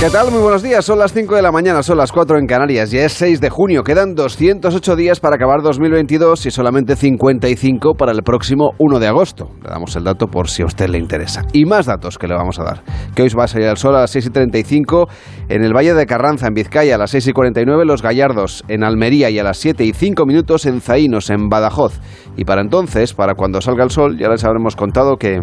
[0.00, 0.30] ¿Qué tal?
[0.30, 0.82] Muy buenos días.
[0.82, 2.90] Son las 5 de la mañana, son las 4 en Canarias.
[2.90, 3.84] Ya es 6 de junio.
[3.84, 9.50] Quedan 208 días para acabar 2022 y solamente 55 para el próximo 1 de agosto.
[9.62, 11.44] Le damos el dato por si a usted le interesa.
[11.52, 12.82] Y más datos que le vamos a dar.
[13.14, 15.06] Que hoy va a salir el sol a las 6 y 35
[15.50, 18.84] en el Valle de Carranza, en Vizcaya, a las 6 y 49 Los Gallardos, en
[18.84, 22.00] Almería y a las 7 y 5 minutos en Zaínos, en Badajoz.
[22.38, 25.38] Y para entonces, para cuando salga el sol, ya les habremos contado que...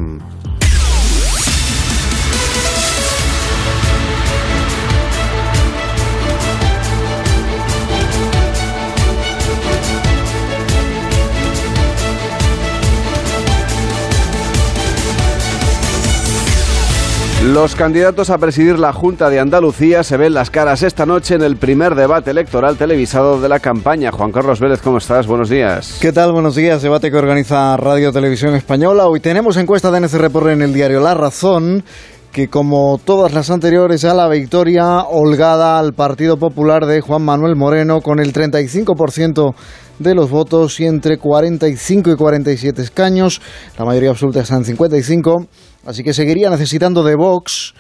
[17.48, 21.42] Los candidatos a presidir la Junta de Andalucía se ven las caras esta noche en
[21.44, 24.12] el primer debate electoral televisado de la campaña.
[24.12, 25.28] Juan Carlos Vélez, ¿cómo estás?
[25.28, 25.98] Buenos días.
[26.02, 26.34] ¿Qué tal?
[26.34, 26.82] Buenos días.
[26.82, 29.08] Debate que organiza Radio Televisión Española.
[29.08, 31.86] Hoy tenemos encuesta de por en el diario La Razón
[32.34, 37.56] que como todas las anteriores a la victoria holgada al Partido Popular de Juan Manuel
[37.56, 39.56] Moreno con el 35%
[40.00, 43.42] de los votos y entre 45 y 47 escaños,
[43.80, 45.48] la mayoría absoluta está en 55
[45.88, 47.74] Así que seguiría necesitando de Vox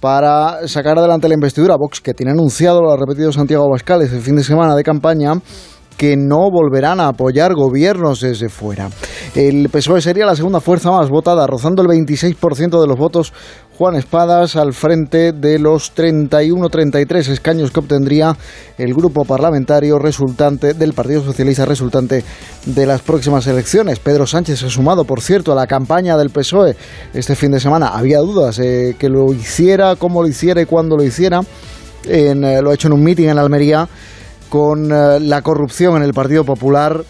[0.00, 1.76] para sacar adelante la investidura.
[1.78, 5.34] Vox, que tiene anunciado, lo ha repetido Santiago Abascal el fin de semana de campaña,
[5.98, 8.88] que no volverán a apoyar gobiernos desde fuera.
[9.34, 13.34] El PSOE sería la segunda fuerza más votada, rozando el 26% de los votos.
[13.80, 18.36] Juan Espadas al frente de los 31-33 escaños que obtendría
[18.76, 22.22] el grupo parlamentario resultante del Partido Socialista resultante
[22.66, 23.98] de las próximas elecciones.
[23.98, 26.76] Pedro Sánchez ha sumado, por cierto, a la campaña del PSOE
[27.14, 27.88] este fin de semana.
[27.88, 31.40] Había dudas de que lo hiciera, cómo lo hiciera y cuándo lo hiciera.
[32.04, 33.88] En, eh, lo ha hecho en un meeting en Almería
[34.50, 37.02] con eh, la corrupción en el Partido Popular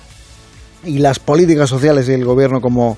[0.85, 2.97] y las políticas sociales del gobierno como,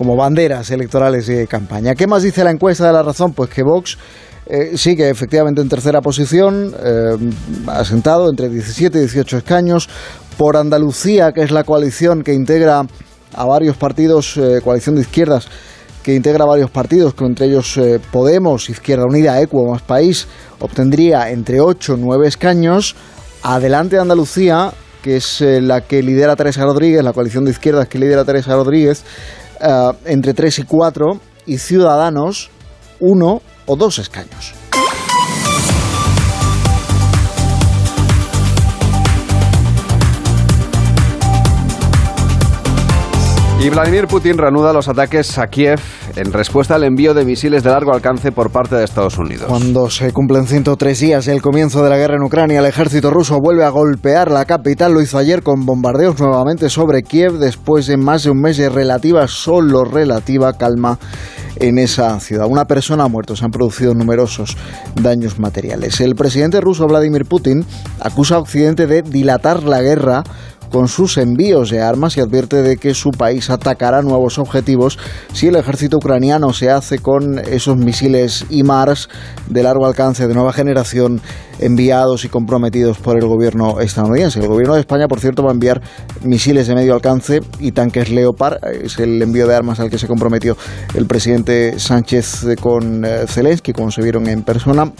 [0.00, 1.94] como banderas electorales y de campaña.
[1.94, 3.34] ¿Qué más dice la encuesta de la razón?
[3.34, 3.98] Pues que Vox
[4.46, 7.18] eh, sigue efectivamente en tercera posición, eh,
[7.66, 9.90] asentado entre 17 y 18 escaños.
[10.38, 12.86] Por Andalucía, que es la coalición que integra
[13.34, 15.48] a varios partidos, coalición de izquierdas,
[16.02, 17.78] que integra varios partidos, entre ellos
[18.10, 20.28] Podemos, Izquierda Unida, Equo, Más País,
[20.60, 22.96] obtendría entre 8 y 9 escaños.
[23.42, 24.72] Adelante Andalucía,
[25.02, 28.54] que es eh, la que lidera Teresa Rodríguez, la coalición de izquierdas que lidera Teresa
[28.54, 29.04] Rodríguez,
[29.60, 32.50] eh, entre 3 y 4, y Ciudadanos,
[33.00, 34.54] uno o dos escaños.
[43.62, 45.78] Y Vladimir Putin reanuda los ataques a Kiev
[46.16, 49.48] en respuesta al envío de misiles de largo alcance por parte de Estados Unidos.
[49.48, 53.38] Cuando se cumplen 103 días del comienzo de la guerra en Ucrania, el ejército ruso
[53.38, 54.94] vuelve a golpear la capital.
[54.94, 58.70] Lo hizo ayer con bombardeos nuevamente sobre Kiev después de más de un mes de
[58.70, 60.98] relativa, solo relativa calma
[61.56, 62.46] en esa ciudad.
[62.48, 64.56] Una persona ha muerto, se han producido numerosos
[64.94, 66.00] daños materiales.
[66.00, 67.66] El presidente ruso Vladimir Putin
[68.00, 70.22] acusa a Occidente de dilatar la guerra
[70.70, 74.98] con sus envíos de armas y advierte de que su país atacará nuevos objetivos
[75.32, 79.08] si el ejército ucraniano se hace con esos misiles IMARS
[79.48, 81.20] de largo alcance de nueva generación
[81.58, 84.40] enviados y comprometidos por el gobierno estadounidense.
[84.40, 85.80] El gobierno de España, por cierto, va a enviar
[86.22, 88.58] misiles de medio alcance y tanques Leopard.
[88.82, 90.56] Es el envío de armas al que se comprometió
[90.94, 94.90] el presidente Sánchez con eh, Zelensky, como se vieron en persona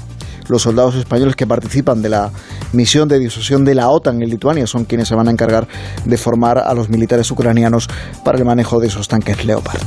[0.48, 2.30] los soldados españoles que participan de la
[2.72, 5.66] misión de disuasión de la OTAN en Lituania son quienes se van a encargar
[6.04, 7.88] de formar a los militares ucranianos
[8.24, 9.82] para el manejo de esos tanques Leopard.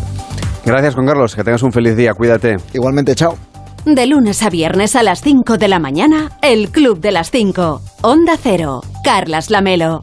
[0.65, 1.35] Gracias, Juan Carlos.
[1.35, 2.13] Que tengas un feliz día.
[2.13, 2.57] Cuídate.
[2.73, 3.37] Igualmente, chao.
[3.85, 7.81] De lunes a viernes a las 5 de la mañana, el Club de las 5.
[8.01, 8.81] Onda Cero.
[9.03, 9.99] Carlas Lamelo.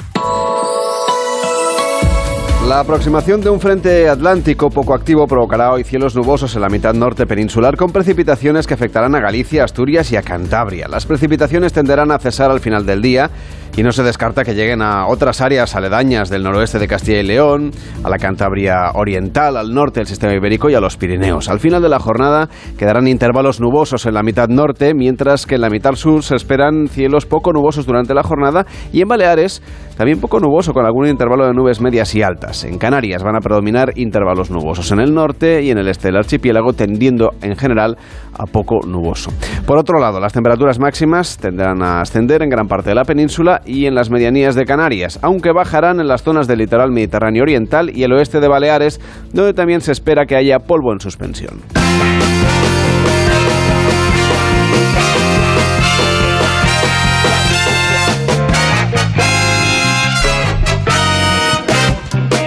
[2.71, 6.95] La aproximación de un frente atlántico poco activo provocará hoy cielos nubosos en la mitad
[6.95, 10.87] norte peninsular con precipitaciones que afectarán a Galicia, Asturias y a Cantabria.
[10.87, 13.29] Las precipitaciones tenderán a cesar al final del día
[13.77, 17.27] y no se descarta que lleguen a otras áreas aledañas del noroeste de Castilla y
[17.27, 17.71] León,
[18.03, 21.49] a la Cantabria oriental, al norte del sistema ibérico y a los Pirineos.
[21.49, 25.63] Al final de la jornada quedarán intervalos nubosos en la mitad norte, mientras que en
[25.63, 29.63] la mitad sur se esperan cielos poco nubosos durante la jornada y en Baleares
[29.97, 32.65] también poco nuboso con algún intervalo de nubes medias y altas.
[32.65, 36.17] En Canarias van a predominar intervalos nubosos en el norte y en el este del
[36.17, 37.99] archipiélago tendiendo en general
[38.39, 39.31] a poco nuboso.
[39.67, 43.63] Por otro lado, las temperaturas máximas tendrán a ascender en gran parte de la península
[43.65, 47.91] y en las medianías de Canarias, aunque bajarán en las zonas del litoral mediterráneo oriental
[47.95, 49.01] y el oeste de Baleares,
[49.33, 51.61] donde también se espera que haya polvo en suspensión.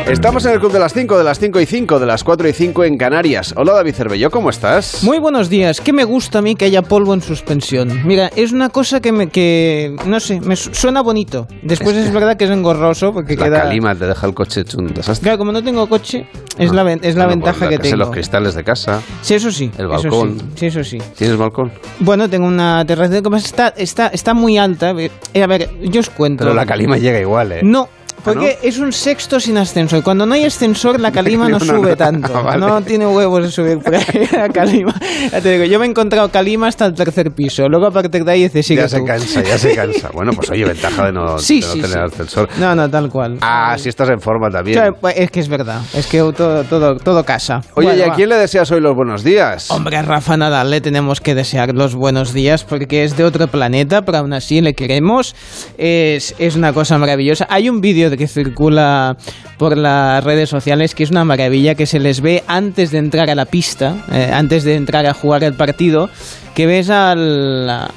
[0.07, 2.47] Estamos en el Club de las 5, de las 5 y 5, de las 4
[2.49, 3.53] y 5 en Canarias.
[3.55, 5.01] Hola David Cervelló, ¿cómo estás?
[5.03, 5.79] Muy buenos días.
[5.79, 8.05] ¿Qué me gusta a mí que haya polvo en suspensión?
[8.05, 11.47] Mira, es una cosa que me, que, no sé, me suena bonito.
[11.63, 13.61] Después es, verdad que es engorroso porque la queda...
[13.63, 15.23] calima te deja el coche hecho un desastre.
[15.23, 16.27] Claro, como no tengo coche,
[16.57, 17.95] es Ah, la, ven- es la bueno, ventaja pues que tengo.
[17.97, 19.71] los cristales de casa, Sí, eso sí.
[19.77, 20.37] el eso balcón.
[20.39, 20.97] sí, sí, eso sí.
[21.17, 21.71] ¿Tienes balcón?
[21.99, 23.17] Bueno, tengo una terraza.
[23.37, 24.91] Está, está, está muy alta.
[24.97, 26.43] Eh, a ver, yo os cuento.
[26.43, 27.61] Pero la calima llega igual, ¿eh?
[27.63, 27.87] No,
[28.23, 30.03] porque ¿Ah, es un sexto sin ascensor.
[30.03, 31.95] Cuando no hay ascensor, la calima no, No, no, sube no.
[31.97, 32.31] tanto.
[32.43, 32.59] Vale.
[32.59, 34.93] No tiene huevos de subir por ahí la calima.
[35.31, 37.67] Ya te digo, yo me he encontrado calima hasta el tercer piso.
[37.69, 39.05] Luego a partir de ahí dice, sigue ya se tú".
[39.05, 40.09] cansa, ya se cansa.
[40.13, 42.13] Bueno, pues oye, ventaja de no, Sí, de no sí, tener sí.
[42.13, 42.49] ascensor.
[42.59, 43.37] No, no, tal cual.
[43.41, 44.77] Ah, si estás en forma también.
[44.77, 45.81] O sea, pues, es que es verdad.
[45.93, 47.61] Es que todo, todo, todo casa.
[47.75, 48.15] Oye, Bueno, ¿y a va.
[48.15, 49.69] quién le deseas hoy los buenos días?
[49.71, 53.47] Hombre, a Rafa Nadal le tenemos que desear los buenos días porque es de otro
[53.47, 55.35] planeta, pero aún así le queremos.
[55.77, 57.47] Es, es una cosa maravillosa.
[57.49, 59.17] Hay un vídeo que circula
[59.57, 63.29] por las redes sociales que es una maravilla que se les ve antes de entrar
[63.29, 66.09] a la pista, eh, antes de entrar a jugar el partido,
[66.53, 67.91] que ves al, al,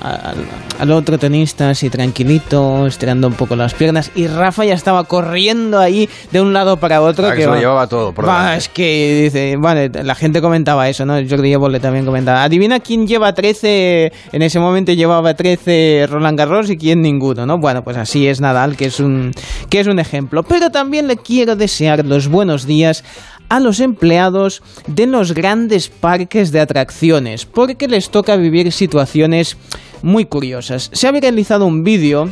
[0.79, 5.79] al otro tenista así tranquilito, estirando un poco las piernas y Rafa ya estaba corriendo
[5.79, 7.27] ahí de un lado para otro.
[7.29, 10.41] Ah, que se lo va- llevaba todo por Va, es que dice, vale, la gente
[10.41, 11.15] comentaba eso, ¿no?
[11.29, 12.43] Jordi Évole también comentaba.
[12.45, 17.59] Adivina quién lleva 13, en ese momento llevaba 13 Roland Garros y quién ninguno, ¿no?
[17.59, 19.33] Bueno, pues así es Nadal, que es un,
[19.69, 20.43] que es un ejemplo.
[20.43, 23.05] Pero también le quiero desear los buenos días
[23.49, 29.57] a los empleados de los grandes parques de atracciones, porque les toca vivir situaciones
[30.03, 30.91] muy curiosas.
[30.93, 32.31] Se ha viralizado un vídeo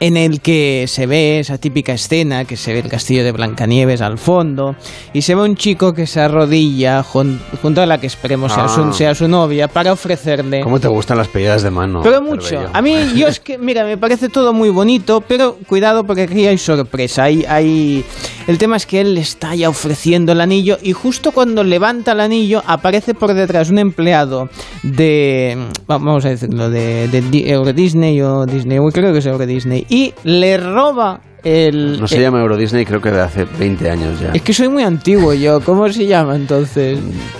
[0.00, 4.00] en el que se ve esa típica escena, que se ve el castillo de Blancanieves
[4.00, 4.76] al fondo,
[5.12, 8.64] y se ve un chico que se arrodilla jun- junto a la que esperemos sea,
[8.64, 8.68] Ah.
[8.68, 10.60] su, sea su novia para ofrecerle...
[10.60, 12.00] ¿Cómo te gustan las pedidas de mano?
[12.02, 12.60] Pero mucho.
[12.72, 16.46] A mí, yo es que, mira, me parece todo muy bonito, pero cuidado porque aquí
[16.46, 17.24] hay sorpresa.
[17.24, 18.04] Hay, hay...
[18.46, 22.12] El tema es que él le está ya ofreciendo el anillo y justo cuando levanta
[22.12, 24.48] el anillo aparece por detrás un empleado
[24.84, 29.85] de, vamos a decirlo, de, de Euro Disney o Disney, creo que es Euro Disney,
[29.88, 32.00] y le roba el...
[32.00, 34.32] No se llama Euro Disney, creo que de hace 20 años ya.
[34.32, 36.98] Es que soy muy antiguo yo, ¿cómo se llama entonces?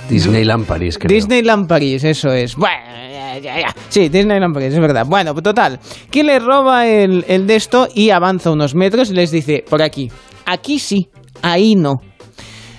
[0.08, 1.14] Disneyland París, creo.
[1.14, 2.54] Disneyland París, eso es.
[2.54, 3.74] Bueno, ya, ya, ya.
[3.88, 5.04] Sí, Disneyland París, es verdad.
[5.06, 9.14] Bueno, pues total, que le roba el, el de esto y avanza unos metros y
[9.14, 10.10] les dice, por aquí,
[10.44, 11.08] aquí sí,
[11.42, 12.00] ahí no.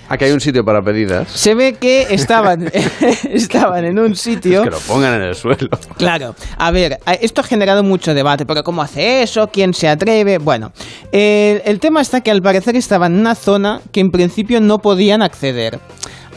[0.10, 1.30] Aquí hay un sitio para pedidas.
[1.30, 2.70] Se ve que estaban,
[3.30, 4.64] estaban en un sitio...
[4.64, 5.70] Que lo pongan en el suelo.
[5.98, 9.50] Claro, a ver, esto ha generado mucho debate, pero ¿cómo hace eso?
[9.52, 10.38] ¿Quién se atreve?
[10.38, 10.72] Bueno,
[11.12, 14.80] el, el tema está que al parecer estaban en una zona que en principio no
[14.80, 15.80] podían acceder.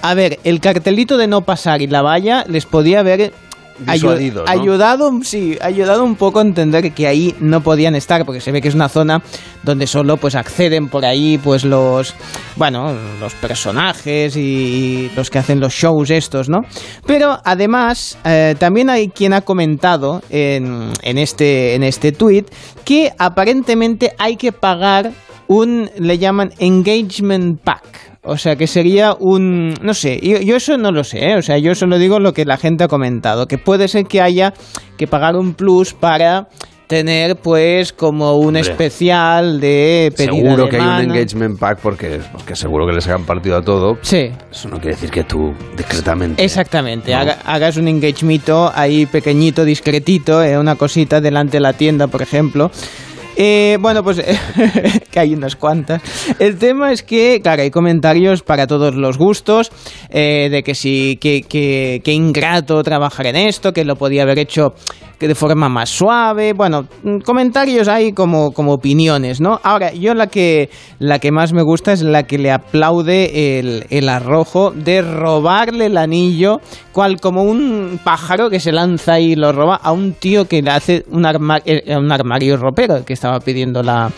[0.03, 3.33] A ver, el cartelito de no pasar y la valla les podía haber
[3.81, 4.51] Disuadido, ¿no?
[4.51, 8.61] ayudado, sí, ayudado un poco a entender que ahí no podían estar, porque se ve
[8.61, 9.23] que es una zona
[9.63, 12.15] donde solo pues acceden por ahí pues los,
[12.57, 16.61] bueno, los personajes y los que hacen los shows estos, ¿no?
[17.07, 22.45] Pero además eh, también hay quien ha comentado en, en este en este tweet
[22.85, 25.13] que aparentemente hay que pagar
[25.49, 28.10] un le llaman engagement pack.
[28.23, 29.75] O sea, que sería un...
[29.83, 31.37] No sé, yo, yo eso no lo sé, ¿eh?
[31.39, 34.21] O sea, yo solo digo lo que la gente ha comentado, que puede ser que
[34.21, 34.53] haya
[34.99, 36.49] que pagar un plus para
[36.87, 38.63] tener pues como un Hombre.
[38.63, 43.07] especial de pedida Seguro de que hay un engagement pack porque, porque seguro que les
[43.07, 43.97] hagan partido a todo.
[44.03, 46.45] Sí, Eso no quiere decir que tú, discretamente.
[46.45, 47.19] Exactamente, No.
[47.19, 52.23] haga- hagas un engagemito ahí pequeñito, discretito, eh, una cosita delante de la tienda, por
[52.23, 52.73] ejemplo.
[53.43, 54.23] Eh, bueno, pues
[55.11, 56.03] que hay unas cuantas.
[56.39, 59.73] El tema es que, claro, hay comentarios para todos los gustos,
[60.11, 64.41] eh, de que sí, que, que, que ingrato trabajar en esto, que lo podía haber
[64.41, 64.75] hecho
[65.21, 66.55] que de forma más suave.
[66.55, 69.61] Bueno, mm, comentarios hay como, como opiniones, ¿no?
[69.63, 73.85] Ahora, yo la que, la que más me gusta es la que le aplaude el,
[73.91, 76.61] el arrojo de robarle el anillo,
[76.93, 80.71] cual como un pájaro que se lanza y lo roba a un tío que le
[80.71, 84.11] hace un, arma- eh, un armario ropero, que estaba pidiendo la,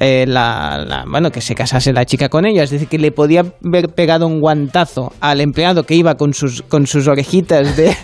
[0.00, 2.62] eh, la, bueno, que se casase la chica con ella.
[2.62, 6.62] Es decir, que le podía haber pegado un guantazo al empleado que iba con sus,
[6.62, 7.96] con sus orejitas de,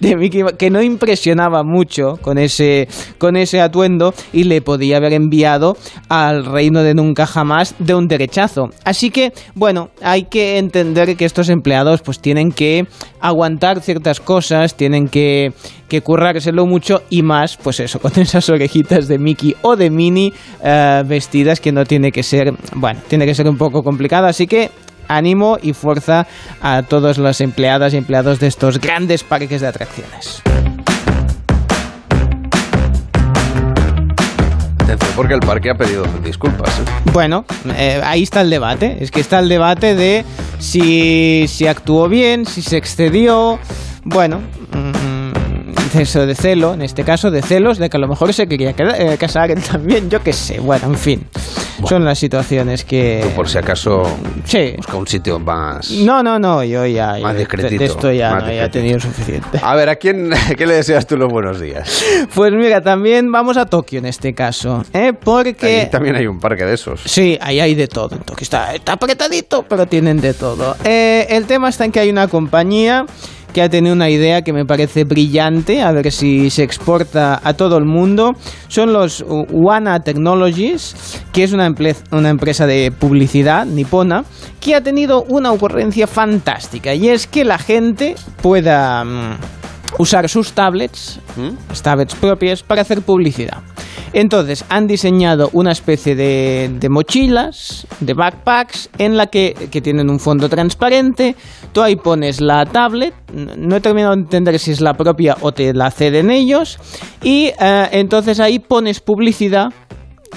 [0.16, 2.86] Mickey que no impresionaba mucho con ese,
[3.18, 5.76] con ese atuendo y le podía haber enviado
[6.08, 8.68] al reino de nunca jamás de un derechazo.
[8.84, 12.86] Así que, bueno, hay que entender que estos empleados pues tienen que
[13.20, 15.52] aguantar ciertas cosas, tienen que,
[15.88, 20.32] que currárselo mucho y más, pues eso, con esas orejitas de Mickey o de Minnie
[20.62, 24.48] eh, vestidas que no tiene que ser, bueno, tiene que ser un poco complicado, así
[24.48, 24.72] que
[25.06, 26.26] ánimo y fuerza
[26.60, 30.42] a todas las empleadas y empleados de estos grandes parques de atracciones.
[35.14, 36.70] Porque el parque ha pedido disculpas.
[36.80, 36.82] ¿eh?
[37.12, 37.44] Bueno,
[37.76, 38.96] eh, ahí está el debate.
[39.00, 40.24] Es que está el debate de
[40.58, 43.60] si, si actuó bien, si se excedió.
[44.04, 44.40] Bueno,
[44.72, 45.11] mm,
[45.98, 48.70] eso de celo, en este caso de celos, de que a lo mejor se quería
[48.76, 50.60] eh, casar él también, yo qué sé.
[50.60, 51.26] Bueno, en fin.
[51.88, 53.20] Son las situaciones que...
[53.24, 54.04] Tú, por si acaso,
[54.44, 54.74] Sí.
[54.76, 55.90] busca un sitio más...
[55.90, 57.16] No, no, no, yo ya...
[57.20, 59.58] Más discretito, De esto ya, no, ya he tenido suficiente.
[59.60, 62.04] A ver, ¿a quién qué le deseas tú los buenos días?
[62.34, 65.12] Pues mira, también vamos a Tokio en este caso, ¿eh?
[65.12, 65.80] Porque...
[65.80, 67.00] Allí también hay un parque de esos.
[67.04, 68.14] Sí, ahí hay de todo.
[68.14, 70.76] En Tokio está, está apretadito, pero tienen de todo.
[70.84, 73.06] Eh, el tema está en que hay una compañía
[73.52, 77.54] que ha tenido una idea que me parece brillante, a ver si se exporta a
[77.54, 78.32] todo el mundo.
[78.68, 84.24] Son los Wana Technologies, que es una empresa de publicidad nipona,
[84.60, 89.36] que ha tenido una ocurrencia fantástica, y es que la gente pueda mm,
[89.98, 91.20] usar sus tablets,
[91.68, 93.62] las tablets propias, para hacer publicidad.
[94.14, 100.10] Entonces, han diseñado una especie de, de mochilas, de backpacks, en la que, que tienen
[100.10, 101.34] un fondo transparente.
[101.72, 105.52] Tú ahí pones la tablet, no he terminado de entender si es la propia o
[105.52, 106.78] te la ceden ellos,
[107.22, 109.72] y eh, entonces ahí pones publicidad.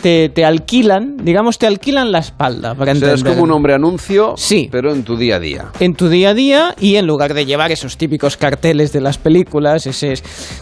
[0.01, 3.73] Te, te alquilan, digamos, te alquilan la espalda para O sea, es como un hombre
[3.73, 4.67] anuncio, Sí.
[4.71, 5.65] pero en tu día a día.
[5.79, 9.17] en tu día a día y en lugar de llevar esos típicos carteles de las
[9.17, 10.13] películas, ese,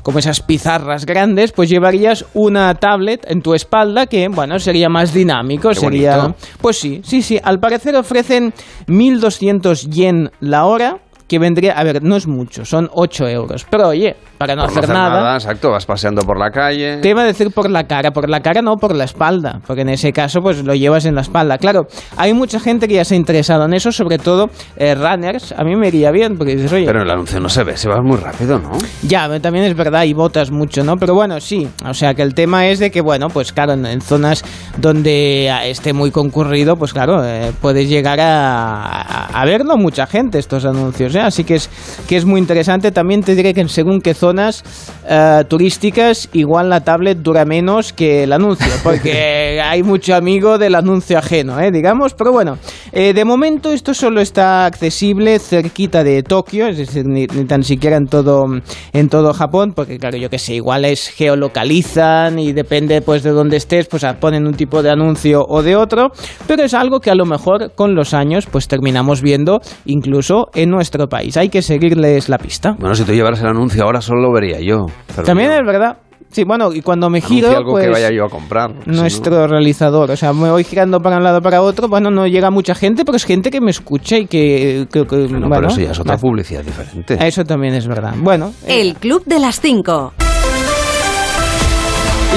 [0.02, 5.14] como esas pizarras grandes, pues llevarías una tablet en tu espalda que, bueno, sería más
[5.14, 6.18] dinámico, Qué sería...
[6.18, 6.38] bonito.
[6.62, 8.54] Pues sí, sí, sí, al parecer ofrecen
[8.88, 13.90] 1.200 yen la hora, que vendría, a ver, no es mucho, son 8 euros, pero
[13.90, 16.98] oye, para no, Por hacer, nada exacto, vas paseando por la calle.
[16.98, 19.82] te iba a decir por la cara, por la cara no por la espalda, porque
[19.82, 21.58] en ese caso pues lo llevas en la espalda.
[21.58, 21.88] Claro,
[22.18, 25.54] hay mucha gente que ya se ha interesado en eso, sobre todo eh, runners.
[25.54, 27.90] A mí me iría bien, porque dices, oye, Pero el anuncio no se ve, se
[27.90, 28.72] va muy rápido, ¿no?
[29.04, 30.98] ya, también es verdad, y botas mucho, ¿no?
[30.98, 33.86] Pero bueno, sí, o sea que el tema es de que, bueno, pues claro, en,
[33.86, 34.44] en zonas
[34.78, 40.06] donde ah, esté muy concurrido, pues claro, eh, puedes llegar a, a, a verlo mucha
[40.06, 41.22] gente estos anuncios, ¿eh?
[41.26, 41.70] Así que es,
[42.08, 42.92] que es muy interesante.
[42.92, 44.64] También te diré que según qué zonas
[45.08, 50.76] eh, turísticas, igual la tablet dura menos que el anuncio, porque hay mucho amigo del
[50.76, 51.72] anuncio ajeno, ¿eh?
[51.72, 52.58] Digamos, pero bueno,
[52.92, 57.64] eh, de momento esto solo está accesible cerquita de Tokio, es decir, ni, ni tan
[57.64, 58.46] siquiera en todo,
[58.94, 63.32] en todo Japón, porque claro, yo que sé, igual es geolocalizan y depende pues de
[63.32, 66.12] dónde estés, pues ah, ponen un tipo de anuncio o de otro,
[66.48, 70.70] pero es algo que a lo mejor con los años pues terminamos viendo incluso en
[70.70, 71.36] nuestro país.
[71.38, 72.76] Hay que seguirles la pista.
[72.80, 74.86] Bueno, si tú llevaras el anuncio ahora solo lo vería yo.
[75.08, 75.56] pero También no.
[75.58, 75.98] es verdad.
[76.32, 78.72] Sí, bueno, y cuando me giro, algo pues que vaya yo a comprar.
[78.74, 81.88] porque si no- nuestro realizador, o sea, me voy girando para un lado para otro,
[81.88, 85.16] bueno, no llega mucha gente, pero es gente que me escucha y que, que- que-
[85.16, 87.20] Bueno, bueno, pero eso ya es otra publicidad diferente.
[87.24, 88.16] Eso también es verdad.
[88.18, 90.14] Bueno, eh, El Club de las 5.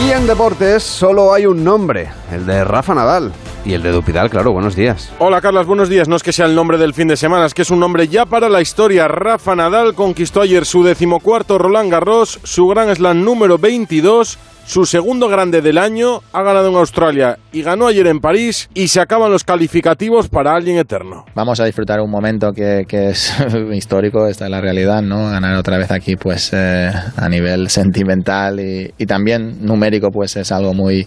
[0.06, 3.32] Y en deportes solo hay un nombre, el de Rafa Nadal.
[3.66, 5.12] Y el de Dupidal, claro, buenos días.
[5.18, 6.08] Hola Carlas, buenos días.
[6.08, 8.06] No es que sea el nombre del fin de semana, es que es un nombre
[8.06, 9.08] ya para la historia.
[9.08, 15.28] Rafa Nadal conquistó ayer su decimocuarto Roland Garros, su Gran Slam número 22, su segundo
[15.28, 19.32] grande del año, ha ganado en Australia y ganó ayer en París y se acaban
[19.32, 21.25] los calificativos para alguien eterno.
[21.35, 23.35] Vamos a disfrutar un momento que, que es
[23.73, 25.28] histórico, esta es la realidad, ¿no?
[25.28, 30.52] Ganar otra vez aquí, pues eh, a nivel sentimental y, y también numérico, pues es
[30.52, 31.04] algo muy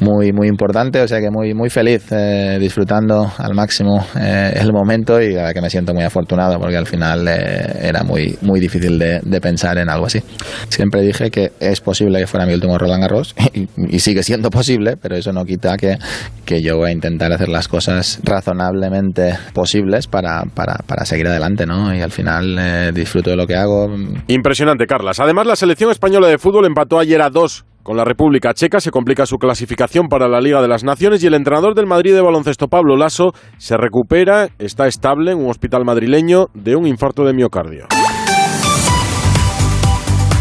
[0.00, 4.72] muy muy importante, o sea que muy muy feliz eh, disfrutando al máximo eh, el
[4.72, 8.60] momento y la que me siento muy afortunado porque al final eh, era muy muy
[8.60, 10.20] difícil de, de pensar en algo así.
[10.68, 14.50] Siempre dije que es posible que fuera mi último Roland Garros y, y sigue siendo
[14.50, 15.98] posible, pero eso no quita que,
[16.44, 21.66] que yo voy a intentar hacer las cosas razonablemente posibles para, para, para seguir adelante,
[21.66, 21.94] ¿no?
[21.94, 23.86] Y al final eh, disfruto de lo que hago,
[24.28, 25.20] Impresionante, Carlas.
[25.20, 28.90] Además, la selección española de fútbol empató ayer a dos con la República Checa, se
[28.90, 32.20] complica su clasificación para la Liga de las Naciones y el entrenador del Madrid de
[32.20, 37.32] baloncesto, Pablo Lasso, se recupera, está estable en un hospital madrileño de un infarto de
[37.32, 37.86] miocardio.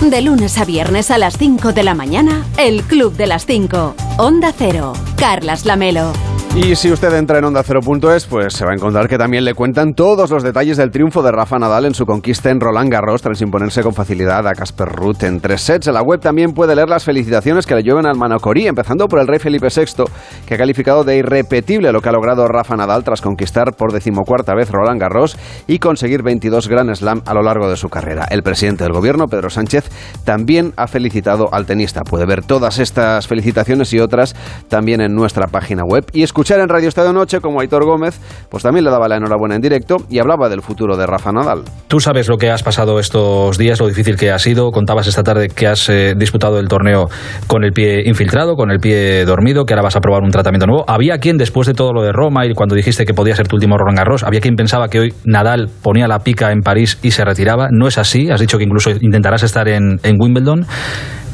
[0.01, 3.95] De lunes a viernes a las 5 de la mañana, El Club de las 5.
[4.17, 4.93] Onda Cero.
[5.15, 6.34] Carlas Lamelo.
[6.55, 9.53] Y si usted entra en Onda 0.es, pues se va a encontrar que también le
[9.53, 13.21] cuentan todos los detalles del triunfo de Rafa Nadal en su conquista en Roland Garros
[13.21, 15.87] tras imponerse con facilidad a Casper Ruth en tres sets.
[15.87, 19.19] En la web también puede leer las felicitaciones que le llueven al Manocorí, empezando por
[19.19, 20.05] el rey Felipe VI,
[20.47, 24.55] que ha calificado de irrepetible lo que ha logrado Rafa Nadal tras conquistar por decimocuarta
[24.55, 28.27] vez Roland Garros y conseguir 22 Grand Slam a lo largo de su carrera.
[28.31, 29.89] El presidente del gobierno, Pedro Sánchez,
[30.23, 32.03] también ha felicitado al tenista.
[32.03, 34.37] Puede ver todas estas felicitaciones y otras
[34.69, 38.61] también en nuestra página web y escuchar en Radio Estadio Noche como Aitor Gómez, pues
[38.61, 41.63] también le daba la enhorabuena en directo y hablaba del futuro de Rafa Nadal.
[41.87, 44.71] Tú sabes lo que has pasado estos días, lo difícil que ha sido.
[44.71, 47.09] Contabas esta tarde que has eh, disputado el torneo
[47.47, 50.67] con el pie infiltrado, con el pie dormido, que ahora vas a probar un tratamiento
[50.67, 50.85] nuevo.
[50.87, 53.55] Había quien, después de todo lo de Roma y cuando dijiste que podía ser tu
[53.55, 57.11] último Roland Garros, había quien pensaba que hoy Nadal ponía la pica en París y
[57.11, 57.69] se retiraba.
[57.71, 58.29] No es así.
[58.29, 60.65] Has dicho que incluso intentarás estar en, Wimbledon.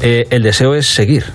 [0.01, 1.25] Eh, el deseo es seguir.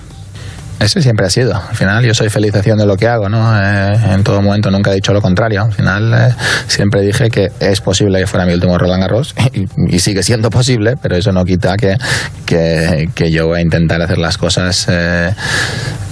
[0.79, 1.55] Ese siempre ha sido.
[1.55, 3.59] Al final yo soy feliz haciendo lo que hago, ¿no?
[3.59, 5.63] Eh, en todo momento nunca he dicho lo contrario.
[5.63, 6.33] Al final eh,
[6.67, 9.33] siempre dije que es posible que fuera mi último Roland Garros
[9.87, 11.97] y, sigue siendo posible, pero eso no quita que,
[12.45, 15.33] que, yo voy a intentar hacer las cosas eh,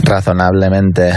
[0.03, 1.13] razonablemente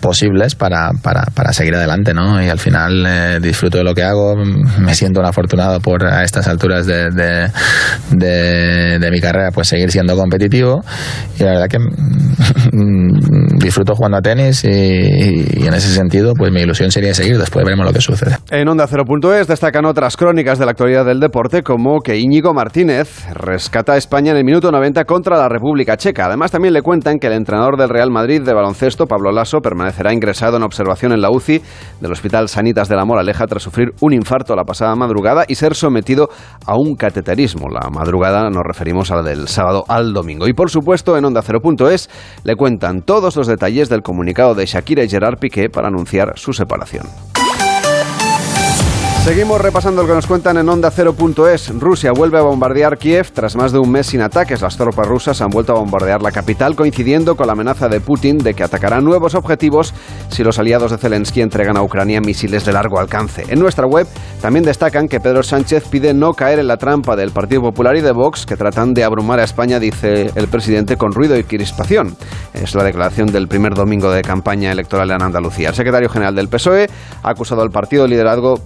[0.00, 2.42] posibles para, para, para, seguir adelante, ¿no?
[2.42, 6.48] Y al final disfruto de lo que hago, me siento un afortunado por a estas
[6.48, 10.82] alturas de, de, de, mi carrera pues seguir siendo competitivo
[11.38, 16.60] y la verdad que mm, disfruto jugando a tenis y, en ese sentido, pues mi
[16.60, 17.38] ilusión sería seguir.
[17.38, 18.36] Después veremos lo que sucede.
[18.50, 23.26] En Onda 0.es destacan otras crónicas de la actualidad del deporte, como que Íñigo Martínez
[23.34, 26.26] rescata a España en el minuto 90 contra la República Checa.
[26.26, 30.12] Además, también le cuentan que el entrenador del Real Madrid de baloncesto, Pablo Lasso, permanecerá
[30.12, 31.60] ingresado en observación en la UCI
[32.00, 35.74] del Hospital Sanitas de la Moraleja tras sufrir un infarto la pasada madrugada y ser
[35.74, 36.28] sometido
[36.66, 37.68] a un cateterismo.
[37.68, 40.46] La madrugada nos referimos a la del sábado al domingo.
[40.46, 41.90] Y por supuesto, en Onda Onda
[42.44, 46.52] le cuentan todos los detalles del comunicado de Shakira y Gerard Piqué para anunciar su
[46.52, 47.06] separación.
[49.24, 51.78] Seguimos repasando lo que nos cuentan en Onda 0.es.
[51.78, 54.62] Rusia vuelve a bombardear Kiev tras más de un mes sin ataques.
[54.62, 58.38] Las tropas rusas han vuelto a bombardear la capital, coincidiendo con la amenaza de Putin
[58.38, 59.92] de que atacarán nuevos objetivos
[60.30, 63.44] si los aliados de Zelensky entregan a Ucrania misiles de largo alcance.
[63.50, 64.06] En nuestra web
[64.40, 68.00] también destacan que Pedro Sánchez pide no caer en la trampa del Partido Popular y
[68.00, 72.16] de Vox, que tratan de abrumar a España, dice el presidente, con ruido y crispación.
[72.54, 75.68] Es la declaración del primer domingo de campaña electoral en Andalucía.
[75.68, 76.88] El secretario general del PSOE
[77.22, 78.56] ha acusado al partido liderado,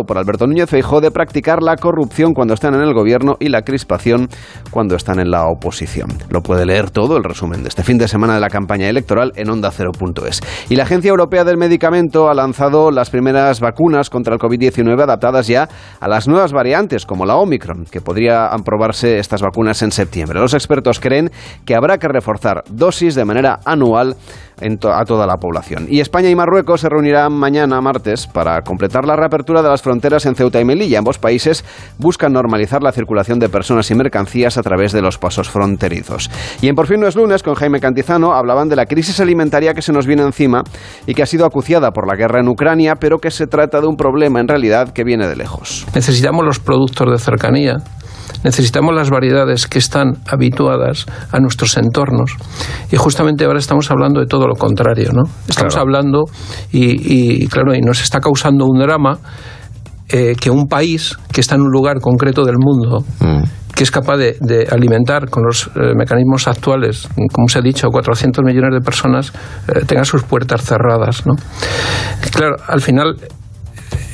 [0.00, 3.62] por Alberto Núñez Feijóo de practicar la corrupción cuando están en el gobierno y la
[3.62, 4.28] crispación
[4.70, 6.08] cuando están en la oposición.
[6.30, 9.32] Lo puede leer todo el resumen de este fin de semana de la campaña electoral
[9.36, 10.40] en onda 0.es.
[10.70, 15.46] Y la Agencia Europea del Medicamento ha lanzado las primeras vacunas contra el COVID-19 adaptadas
[15.46, 15.68] ya
[16.00, 20.40] a las nuevas variantes como la Omicron, que podrían aprobarse estas vacunas en septiembre.
[20.40, 21.30] Los expertos creen
[21.64, 24.16] que habrá que reforzar dosis de manera anual
[24.62, 25.86] a toda la población.
[25.88, 30.26] Y España y Marruecos se reunirán mañana, martes, para completar la reapertura de las fronteras
[30.26, 30.98] en Ceuta y Melilla.
[30.98, 31.64] Ambos países
[31.98, 36.30] buscan normalizar la circulación de personas y mercancías a través de los pasos fronterizos.
[36.60, 39.74] Y en Por fin no es lunes, con Jaime Cantizano, hablaban de la crisis alimentaria
[39.74, 40.62] que se nos viene encima
[41.06, 43.86] y que ha sido acuciada por la guerra en Ucrania, pero que se trata de
[43.86, 45.86] un problema en realidad que viene de lejos.
[45.94, 47.76] Necesitamos los productos de cercanía
[48.44, 52.36] necesitamos las variedades que están habituadas a nuestros entornos.
[52.90, 55.22] Y justamente ahora estamos hablando de todo lo contrario, ¿no?
[55.48, 56.24] Estamos hablando,
[56.72, 59.18] y, claro, y nos está causando un drama
[60.08, 63.72] eh, que un país que está en un lugar concreto del mundo, mm.
[63.74, 68.44] que es capaz de, alimentar con los eh, mecanismos actuales, como se ha dicho, 400
[68.44, 69.32] millones de personas,
[69.68, 71.24] eh, tenga sus puertas cerradas.
[71.26, 71.34] ¿no?
[72.30, 73.16] Claro, al final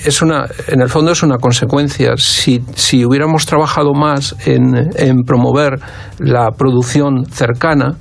[0.05, 2.13] es una, en el fondo es una consecuencia.
[2.17, 5.81] Si, si hubiéramos trabajado más en, en promover
[6.19, 7.97] la producción cercana,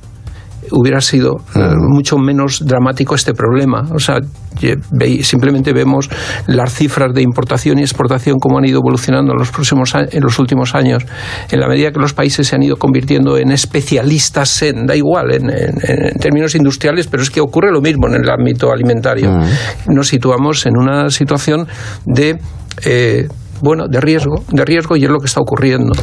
[0.71, 3.87] hubiera sido eh, mucho menos dramático este problema.
[3.93, 4.19] O sea,
[5.21, 6.09] simplemente vemos
[6.47, 10.39] las cifras de importación y exportación cómo han ido evolucionando en los próximos en los
[10.39, 11.05] últimos años.
[11.51, 15.31] En la medida que los países se han ido convirtiendo en especialistas en, da igual,
[15.31, 15.47] en,
[16.19, 19.39] términos industriales, pero es que ocurre lo mismo en el ámbito alimentario.
[19.87, 21.67] Nos situamos en una situación
[22.05, 22.39] de
[22.83, 23.27] eh,
[23.61, 25.93] bueno, de riesgo, de riesgo y es lo que está ocurriendo.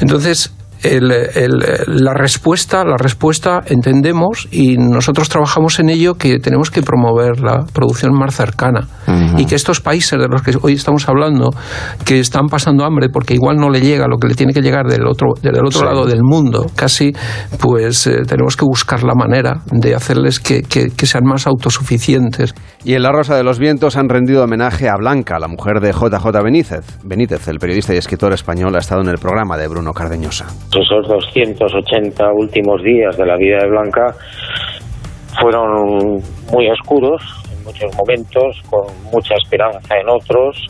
[0.00, 7.40] Entonces, la respuesta, la respuesta entendemos y nosotros trabajamos en ello que tenemos que promover
[7.40, 8.88] la producción más cercana.
[9.36, 11.50] Y que estos países de los que hoy estamos hablando
[12.04, 14.86] que están pasando hambre porque igual no le llega lo que le tiene que llegar
[14.86, 17.12] del otro del otro lado del mundo casi
[17.60, 22.54] pues eh, tenemos que buscar la manera de hacerles que, que, sean más autosuficientes.
[22.84, 25.92] Y en la Rosa de los Vientos han rendido homenaje a Blanca la mujer de
[25.92, 29.92] JJ Benítez Benítez el periodista y escritor español ha estado en el programa de Bruno
[29.92, 30.46] Cardeñosa
[30.78, 34.14] esos 280 últimos días de la vida de Blanca
[35.40, 40.66] fueron muy oscuros en muchos momentos, con mucha esperanza en otros,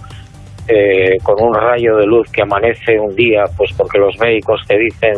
[0.68, 4.78] eh, con un rayo de luz que amanece un día, pues porque los médicos te
[4.78, 5.14] dicen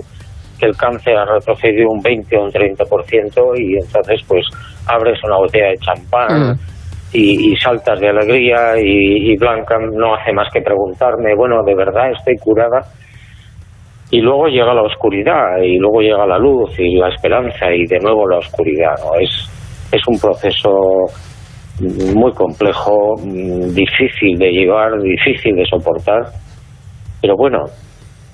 [0.59, 4.45] que el cáncer ha retrocedido un 20 o un 30% y entonces pues
[4.87, 6.51] abres una botella de champán.
[6.51, 6.59] Mm.
[7.15, 12.37] Y, saltas de alegría y Blanca no hace más que preguntarme, bueno, ¿de verdad estoy
[12.39, 12.81] curada?
[14.13, 17.99] Y luego llega la oscuridad y luego llega la luz y la esperanza y de
[17.99, 19.49] nuevo la oscuridad no es
[19.91, 20.71] es un proceso
[22.15, 26.23] muy complejo, mm, difícil de llevar, difícil de soportar,
[27.21, 27.65] pero bueno,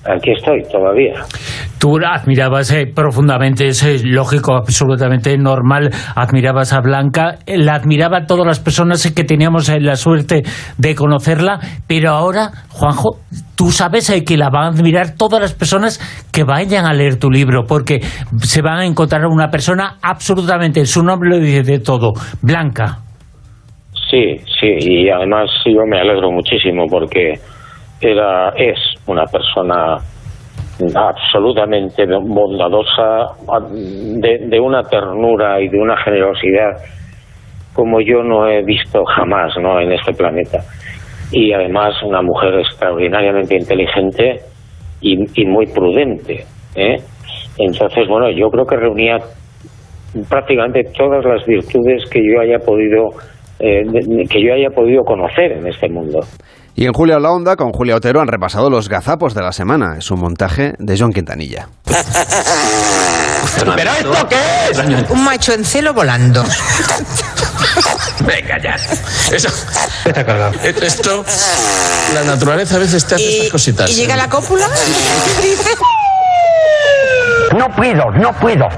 [0.05, 1.13] aquí estoy todavía.
[1.79, 8.25] Tú admirabas eh, profundamente, es eh, lógico, absolutamente normal, admirabas a Blanca, eh, la admiraban
[8.27, 10.43] todas las personas que teníamos la suerte
[10.77, 13.19] de conocerla, pero ahora, Juanjo,
[13.55, 15.99] tú sabes que la van a admirar todas las personas
[16.33, 17.99] que vayan a leer tu libro, porque
[18.39, 22.99] se van a encontrar una persona absolutamente, su nombre lo dice de todo, Blanca.
[24.09, 27.35] Sí, sí, y además yo me alegro muchísimo porque
[28.01, 29.97] era, es una persona
[30.95, 33.27] absolutamente bondadosa,
[33.71, 36.77] de, de, una ternura y de una generosidad
[37.73, 39.79] como yo no he visto jamás ¿no?
[39.79, 40.59] en este planeta.
[41.31, 44.41] Y además una mujer extraordinariamente inteligente
[45.01, 46.43] y, muy prudente.
[46.75, 46.97] ¿eh?
[47.57, 49.17] Entonces, bueno, yo creo que reunía
[50.27, 53.09] prácticamente todas las virtudes que yo haya podido
[53.59, 53.83] eh,
[54.29, 56.19] que yo haya podido conocer en este mundo.
[56.79, 59.97] Y en Julia la Onda, con Julia Otero, han repasado los gazapos de la semana.
[59.97, 61.67] Es un montaje de John Quintanilla.
[63.75, 64.37] ¿Pero esto qué
[64.71, 65.09] es?
[65.09, 66.41] Un macho en celo volando.
[68.25, 68.75] Venga ya.
[69.29, 69.49] Eso.
[70.05, 70.53] Está cargado.
[70.63, 71.25] Esto,
[72.13, 73.91] la naturaleza a veces te hace estas cositas.
[73.91, 74.65] ¿Y llega la cópula?
[77.59, 78.69] No puedo, no puedo.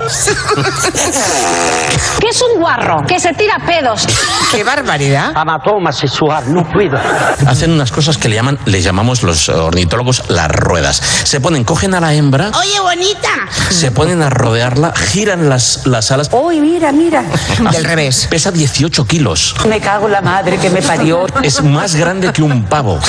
[2.20, 3.06] ¿Qué es un guarro?
[3.06, 4.08] Que se tira pedos.
[4.52, 5.34] ¡Qué barbaridad!
[5.36, 6.98] Amatoma sexual, no puedo.
[7.46, 10.96] Hacen unas cosas que le llaman, le llamamos los ornitólogos las ruedas.
[10.96, 12.50] Se ponen, cogen a la hembra.
[12.60, 13.30] Oye, bonita.
[13.70, 16.32] Se ponen a rodearla, giran las, las alas.
[16.32, 17.24] Uy, mira, mira.
[17.72, 18.26] Del revés.
[18.32, 19.58] Pesa 18 kilos.
[19.67, 21.28] Me cago en la madre que me parió.
[21.44, 23.00] Es más grande que un pavo.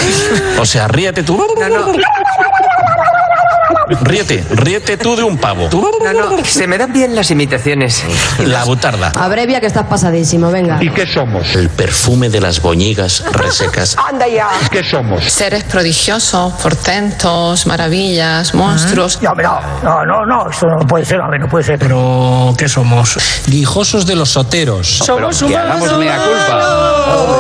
[0.61, 1.43] O sea, ríete tú.
[1.59, 1.93] No, no.
[4.01, 5.69] Ríete, ríete tú de un pavo.
[5.73, 8.05] No, no, se me dan bien las imitaciones.
[8.39, 9.13] La butarda.
[9.15, 10.79] Abrevia que estás pasadísimo, venga.
[10.83, 11.55] ¿Y qué somos?
[11.55, 13.97] El perfume de las boñigas resecas.
[14.11, 14.49] Anda ya.
[14.71, 15.25] ¿Qué somos?
[15.25, 19.21] Seres prodigiosos, portentos, maravillas, monstruos.
[19.23, 21.79] No, no, no, no, no, eso no puede ser, hombre, no puede ser.
[21.79, 23.19] Pero, ¿qué somos?
[23.47, 24.99] Guijosos de los soteros.
[24.99, 27.33] Somos que hagamos mea culpa.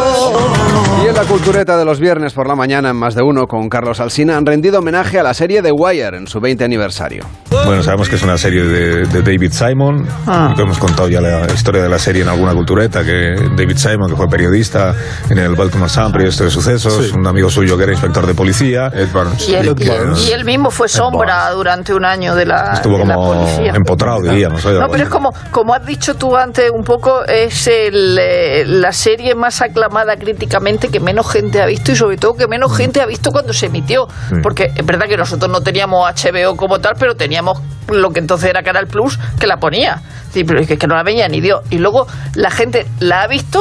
[1.03, 3.69] Y en la cultureta de los viernes por la mañana, en más de uno, con
[3.69, 7.24] Carlos Alsina, han rendido homenaje a la serie The Wire en su 20 aniversario.
[7.64, 10.53] Bueno, sabemos que es una serie de, de David Simon, Ah.
[10.59, 14.16] hemos contado ya la historia de la serie en alguna cultureta, que David Simon, que
[14.16, 14.94] fue periodista
[15.31, 18.88] en el Baltimore Sun, periodista de sucesos, un amigo suyo que era inspector de policía,
[18.92, 19.48] Ed Barnes.
[19.48, 20.29] Y él, Ed Barnes.
[20.29, 23.72] y él mismo fue sombra durante un año de la, Estuvo de la como policía.
[23.75, 24.64] empotrado, diríamos.
[24.66, 24.79] ¿eh?
[24.81, 28.92] No, pero es como, como has dicho tú antes un poco, es el, eh, la
[28.92, 33.01] serie más aclamada críticamente que menos gente ha visto y sobre todo que menos gente
[33.01, 34.09] ha visto cuando se emitió.
[34.29, 34.37] Sí.
[34.42, 37.52] Porque es verdad que nosotros no teníamos HBO como tal, pero teníamos
[37.88, 40.03] lo que entonces era Canal Plus que la ponía.
[40.33, 41.62] Sí, pero es que, no la veía ni Dios.
[41.71, 43.61] Y luego la gente la ha visto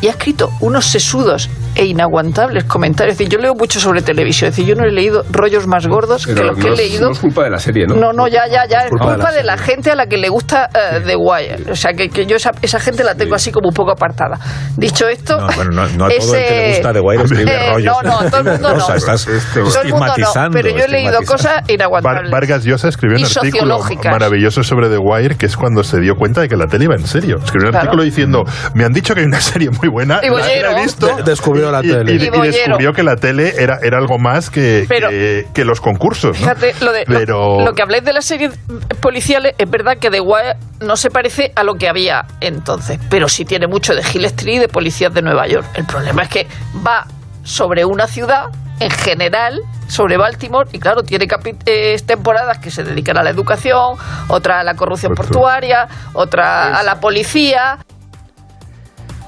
[0.00, 3.12] y ha escrito unos sesudos e inaguantables comentarios.
[3.14, 4.50] Es decir, yo leo mucho sobre televisión.
[4.50, 7.06] Es decir, yo no he leído rollos más gordos que los que he leído.
[7.06, 7.94] No es culpa de la serie, ¿no?
[7.96, 8.80] No, no, ya, ya, ya.
[8.84, 11.16] Es culpa culpa, de la de la gente a la que le gusta eh, The
[11.16, 11.70] Wire.
[11.72, 14.38] O sea, que, que yo esa, esa gente la tengo así como un poco apartada.
[14.76, 15.38] Dicho esto.
[15.38, 17.72] No, bueno, no, no a todo el que le ese- gusta The Wire escribe Eh,
[17.72, 17.96] rollos.
[18.02, 18.94] No, no, a todo el mundo no.
[18.94, 20.58] Estás Todo el mundo no, estigmatizando.
[20.60, 22.30] pero yo he leído cosas inaguantables.
[22.30, 23.80] Var- Vargas Llosa escribió un artículo
[24.10, 26.94] maravilloso sobre The Wire, que es cuando se dio cuenta de que la tele iba
[26.94, 27.36] en serio.
[27.42, 27.84] Escribió un Claro.
[27.84, 28.42] artículo diciendo,
[28.74, 31.06] me han dicho que hay una serie muy buena, Y la he visto.
[31.16, 31.22] De-
[31.70, 32.12] descubrió la y- tele.
[32.12, 32.52] Y, Y y bollero.
[32.52, 36.30] descubrió que la tele era, era algo más que, Pero- que, que los concursos.
[36.30, 36.34] ¿no?
[36.34, 38.58] Fíjate, lo, de, lo- Pero- lo, que habláis de las series
[39.00, 43.28] policiales, es verdad que The Wire no se parece a lo que había entonces, pero
[43.28, 45.66] sí tiene mucho de Hill Street y de policías de Nueva York.
[45.74, 46.46] El problema es que
[46.86, 47.06] va
[47.44, 48.46] sobre una ciudad,
[48.80, 51.26] en general, sobre Baltimore, y claro, tiene
[51.66, 53.96] eh, temporadas que se dedican a la educación,
[54.28, 57.78] otra a la corrupción portuaria, otra a la policía.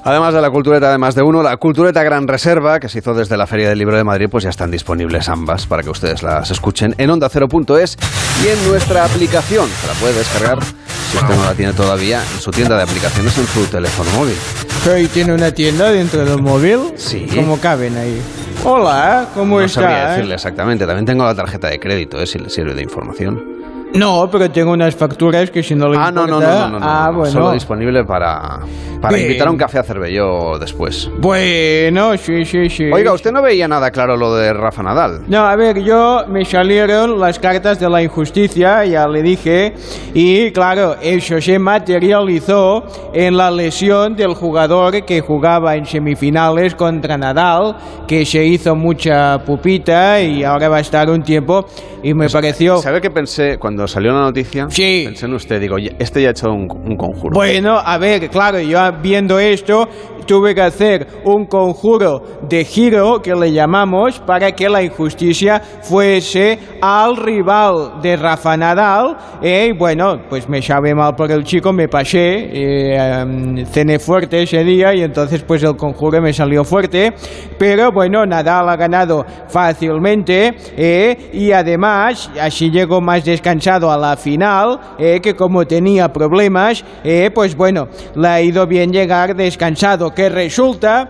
[0.07, 3.15] Además de la cultureta de más de uno, la cultureta Gran Reserva, que se hizo
[3.15, 6.21] desde la Feria del Libro de Madrid, pues ya están disponibles ambas para que ustedes
[6.21, 7.97] las escuchen en ondacero.es
[8.43, 9.67] y en nuestra aplicación.
[9.67, 13.35] Se la puede descargar, si usted no la tiene todavía, en su tienda de aplicaciones
[13.35, 14.35] en su teléfono móvil.
[14.83, 16.93] Pero ¿y tiene una tienda dentro del móvil?
[16.97, 17.25] Sí.
[17.33, 18.21] ¿Cómo caben ahí?
[18.63, 20.11] Hola, ¿cómo no sabría está?
[20.11, 20.85] decirle exactamente.
[20.85, 23.54] También tengo la tarjeta de crédito, eh, si le sirve de información.
[23.95, 26.69] No, pero tengo unas facturas que si no le Ah, no, no, no, importa- no,
[26.71, 27.31] no, no, Ah, no, bueno.
[27.31, 28.59] Solo disponible para,
[29.01, 29.27] para Bien.
[29.27, 31.09] invitar a un café a Cervelló después.
[31.17, 32.91] Bueno, sí, sí, sí.
[32.91, 35.21] Oiga, usted no veía nada claro lo de Rafa Nadal.
[35.27, 39.73] No, a ver, yo me salieron las cartas de la injusticia, ya le dije,
[40.13, 47.17] y claro, eso se materializó en la lesión del jugador que jugaba en semifinales contra
[47.17, 47.75] Nadal,
[48.07, 51.65] que se hizo mucha pupita y ahora va a estar un tiempo,
[52.03, 52.77] y me pareció...
[52.77, 54.67] ¿Sabe qué pensé cuando cuando salió la noticia,
[55.05, 57.33] pensé en usted, digo, "Ya- este ya ha hecho un, un conjuro.
[57.35, 59.87] Bueno, a ver, claro, yo viendo esto
[60.25, 62.19] tuve que hacer un conjuro
[62.49, 69.15] de giro que le llamamos para que la injusticia fuese al rival de Rafa Nadal.
[69.43, 74.41] eh, y bueno, pues me sabe mal por el chico, me pasé, eh, cené fuerte
[74.41, 77.13] ese día y entonces pues el conjuro me salió fuerte.
[77.59, 84.17] Pero bueno, Nadal ha ganado fácilmente eh, y además así llegó más descansado a la
[84.17, 90.11] final, eh, que como tenía problemas, eh, pues bueno, le ha ido bien llegar descansado,
[90.13, 91.09] que resulta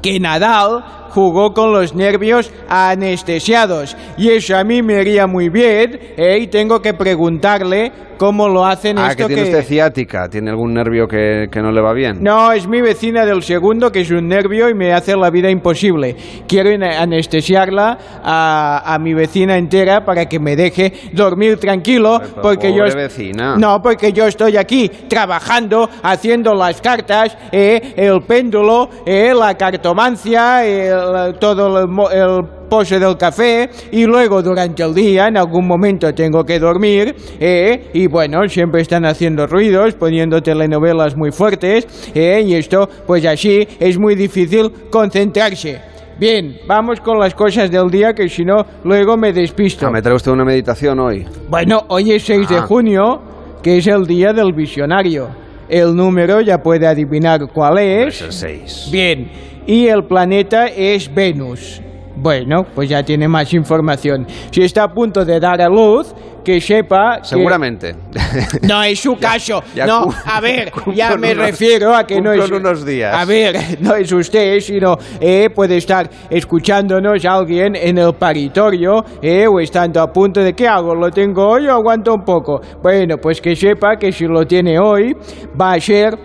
[0.00, 0.84] que Nadal
[1.14, 6.46] jugó con los nervios anestesiados y eso a mí me haría muy bien eh, y
[6.48, 11.06] tengo que preguntarle cómo lo hacen ah, esto que tiene usted ciática, tiene algún nervio
[11.08, 12.18] que, que no le va bien.
[12.22, 15.50] no, es mi vecina del segundo, que es un nervio y me hace la vida
[15.50, 16.14] imposible.
[16.46, 22.84] Quiero anestesiarla a, a mi vecina entera para que me deje dormir tranquilo, porque yo...
[22.84, 23.56] pobre est- vecina.
[23.56, 30.64] No, porque yo estoy aquí trabajando, haciendo las cartas, eh, el péndulo, eh, la cartomancia,
[30.64, 31.03] el-
[31.38, 36.44] todo el, el pose del café y luego durante el día en algún momento tengo
[36.44, 42.54] que dormir eh, y bueno, siempre están haciendo ruidos, poniendo telenovelas muy fuertes eh, y
[42.54, 45.80] esto pues así es muy difícil concentrarse.
[46.18, 49.86] Bien, vamos con las cosas del día que si no luego me despisto.
[49.86, 51.26] Ah, ¿Me trae usted una meditación hoy?
[51.48, 52.62] Bueno, hoy es 6 de Ah.
[52.62, 53.20] junio,
[53.62, 55.28] que es el día del visionario.
[55.68, 58.20] El número ya puede adivinar cuál es.
[58.20, 58.88] el 6.
[58.90, 59.30] Bien,
[59.66, 61.80] y el planeta es Venus.
[62.16, 64.26] Bueno, pues ya tiene más información.
[64.50, 67.94] Si está a punto de dar a luz, que sepa que- Seguramente.
[68.62, 69.62] No es su caso.
[69.74, 72.50] ya no, a ver, ya me unos- refiero a que no es.
[72.50, 73.14] unos días.
[73.14, 79.46] A ver, no es usted, sino eh, puede estar escuchándonos alguien en el paritorio eh,
[79.46, 80.94] o estando a punto de ¿qué hago?
[80.94, 82.60] ¿Lo tengo hoy o aguanto un poco?
[82.82, 85.14] Bueno, pues que sepa que si lo tiene hoy
[85.60, 86.18] va a ser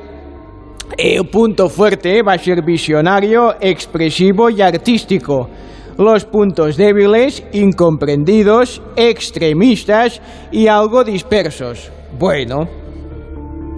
[0.97, 5.47] el punto fuerte va a ser visionario, expresivo y artístico.
[5.99, 11.91] Los puntos débiles, incomprendidos, extremistas y algo dispersos.
[12.17, 12.69] Bueno,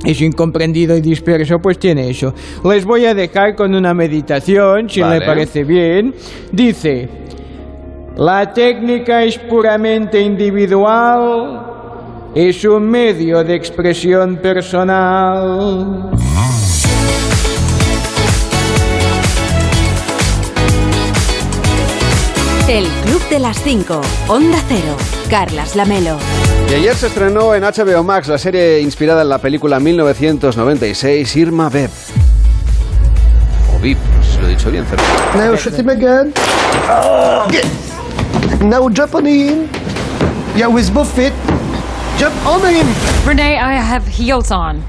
[0.05, 2.31] es incomprendido y disperso, pues tiene eso.
[2.63, 5.19] Les voy a dejar con una meditación, si Vale.
[5.19, 6.13] le parece bien.
[6.51, 7.09] Dice,
[8.17, 16.11] la técnica es puramente individual, es un medio de expresión personal.
[22.71, 23.99] El Club de las 5.
[24.29, 24.95] Onda Cero.
[25.29, 26.17] Carlas Lamelo.
[26.69, 31.67] Y ayer se estrenó en HBO Max la serie inspirada en la película 1996 Irma
[31.67, 31.91] Vep.
[33.75, 35.35] O sé si lo he dicho bien, Cervera.
[35.35, 36.33] Now shoot him again.
[37.51, 37.67] Yeah.
[38.63, 39.67] Now jump on him.
[40.55, 41.33] Yeah, with both feet.
[42.17, 42.87] Jump on him.
[43.25, 44.81] Renee, I have heels on.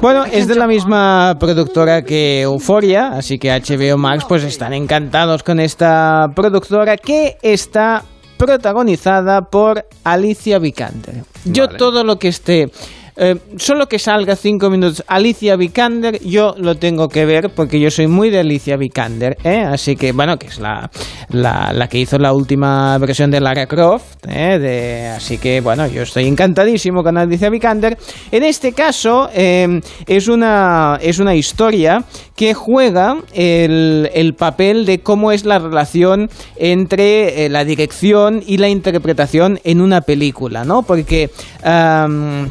[0.00, 5.42] Bueno, es de la misma productora que Euforia, así que HBO Max pues están encantados
[5.42, 8.04] con esta productora que está
[8.36, 11.24] protagonizada por Alicia Vikander.
[11.44, 11.78] Yo Vale.
[11.78, 12.70] todo lo que esté
[13.18, 17.90] eh, solo que salga cinco minutos Alicia Vikander, yo lo tengo que ver porque yo
[17.90, 19.60] soy muy de Alicia Vikander, ¿eh?
[19.60, 20.90] así que bueno, que es la,
[21.30, 25.12] la, que hizo la última versión de Lara Croft, ¿eh?
[25.16, 27.98] así que bueno, yo estoy encantadísimo con Alicia Vikander.
[28.30, 32.04] En este caso eh, es, una, es una historia
[32.36, 38.58] que juega el, el papel de cómo es la relación entre eh, la dirección y
[38.58, 40.82] la interpretación en una película, ¿no?
[40.82, 41.30] Porque...
[41.62, 42.48] am,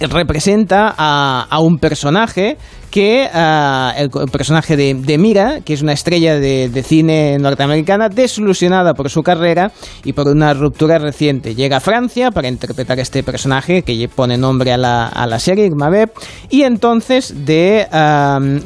[0.00, 2.56] representa a, un personaje
[2.90, 9.10] que ah, el, personaje de, Mira, que es una estrella de, cine norteamericana, desilusionada por
[9.10, 9.72] su carrera
[10.04, 14.36] y por una ruptura reciente, llega a Francia para interpretar a este personaje que pone
[14.36, 16.10] nombre a la, serie, Irma Vep,
[16.48, 17.86] y entonces de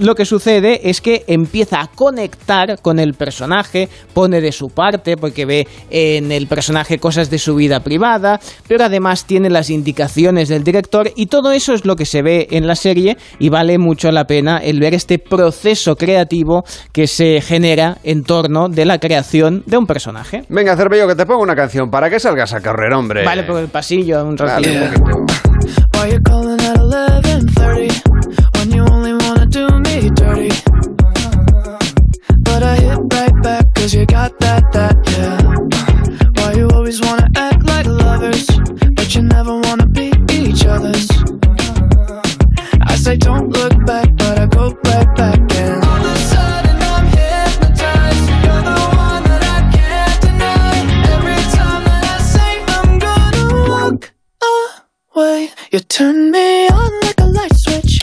[0.01, 5.17] lo que sucede es que empieza a conectar con el personaje, pone de su parte
[5.17, 10.49] porque ve en el personaje cosas de su vida privada, pero además tiene las indicaciones
[10.49, 13.79] del director y todo eso es lo que se ve en la serie y vale
[13.79, 18.99] mucho la pena el ver este proceso creativo que se genera en torno de la
[18.99, 20.45] creación de un personaje.
[20.49, 23.25] Venga, Cervello, que te pongo una canción para que salgas a correr, hombre.
[23.25, 24.85] Vale, por el pasillo un Dale, ratillo.
[24.85, 25.35] un poquito.
[25.95, 28.03] Why you calling at 11:30
[28.59, 30.49] when you only wanna do me dirty?
[32.41, 35.39] But I hit right back 'cause you got that that yeah.
[36.37, 38.47] Why you always wanna act like lovers,
[38.95, 41.09] but you never wanna be each other's?
[42.87, 46.77] I say don't look back, but I go right back and all of a sudden
[46.93, 48.29] I'm hypnotized.
[48.45, 50.75] You're the one that I can't deny.
[51.15, 54.13] Every time that I say I'm gonna walk
[55.15, 58.01] away, You turn me on like a light switch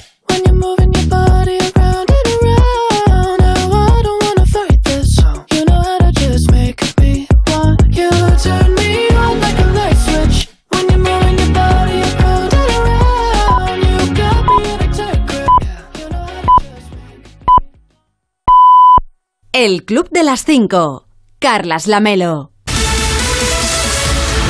[19.54, 21.08] El Club de las 5.
[21.38, 22.52] Carlas Lamelo.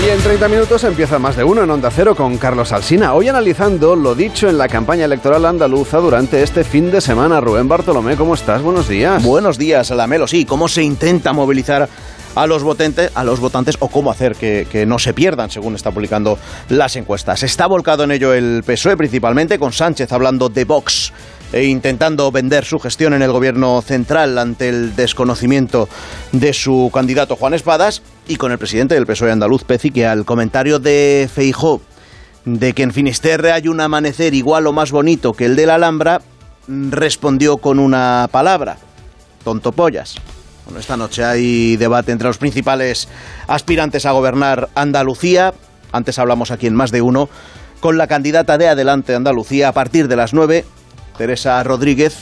[0.06, 3.16] Y en 30 minutos empieza más de uno en Onda Cero con Carlos Alsina.
[3.16, 7.42] Hoy analizando lo dicho en la campaña electoral andaluza durante este fin de semana.
[7.42, 8.62] Rubén Bartolomé, ¿cómo estás?
[8.62, 9.24] Buenos días.
[9.24, 10.28] Buenos días, Lamelo.
[10.28, 11.90] Sí, ¿cómo se intenta movilizar
[12.36, 15.74] a los votantes, a los votantes o cómo hacer que, que no se pierdan, según
[15.74, 16.38] está publicando
[16.70, 17.42] las encuestas?
[17.42, 21.12] Está volcado en ello el PSOE principalmente, con Sánchez hablando de Vox
[21.52, 25.90] e intentando vender su gestión en el gobierno central ante el desconocimiento
[26.32, 30.26] de su candidato Juan Espadas y con el presidente del PSOE andaluz Peci que al
[30.26, 31.82] comentario de Feijó
[32.46, 35.76] de que en Finisterre hay un amanecer igual o más bonito que el de la
[35.76, 36.22] Alhambra
[36.68, 38.78] respondió con una palabra
[39.44, 40.16] tontopollas
[40.66, 43.08] bueno, esta noche hay debate entre los principales
[43.48, 45.54] aspirantes a gobernar Andalucía.
[45.92, 47.30] Antes hablamos aquí en más de uno
[47.80, 50.64] con la candidata de Adelante Andalucía a partir de las 9
[51.22, 52.16] Teresa Rodríguez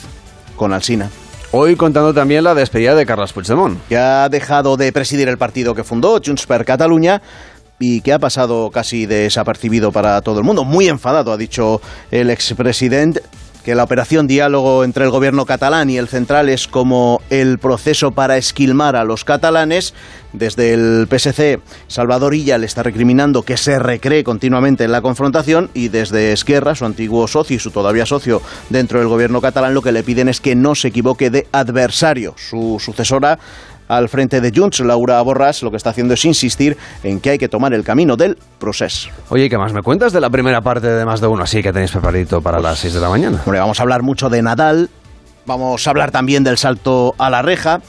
[0.58, 1.10] con Alsina.
[1.54, 3.80] Hoy contando también la despedida de Carles Puigdemont.
[3.88, 7.22] Que ha dejado de presidir el partido que fundó, Junts per Catalunya,
[7.80, 10.66] y que ha pasado casi desapercibido para todo el mundo.
[10.66, 11.80] Muy enfadado, ha dicho
[12.12, 13.24] el expresidente,
[13.70, 18.10] que la operación diálogo entre el gobierno catalán y el central es como el proceso
[18.10, 19.94] para esquilmar a los catalanes.
[20.34, 25.70] Desde el PSC, Salvador Illa le está recriminando que se recree continuamente en la confrontación
[25.76, 29.84] y desde Esquerra, su antiguo socio y su todavía socio dentro del gobierno catalán, lo
[29.84, 32.34] que le piden es que no se equivoque de adversario.
[32.38, 33.38] Su sucesora
[33.90, 37.38] al frente de Junts, Laura Borràs, lo que está haciendo es insistir en que hay
[37.38, 39.10] que tomar el camino del proceso.
[39.30, 41.74] Oye, ¿qué más me cuentas de la primera parte de más de uno así que
[41.74, 43.42] tenéis preparadito para las 6 de la mañana?
[43.46, 44.90] Hombre, vamos a hablar mucho de Nadal,
[45.46, 47.82] vamos a hablar también del salto a la reja.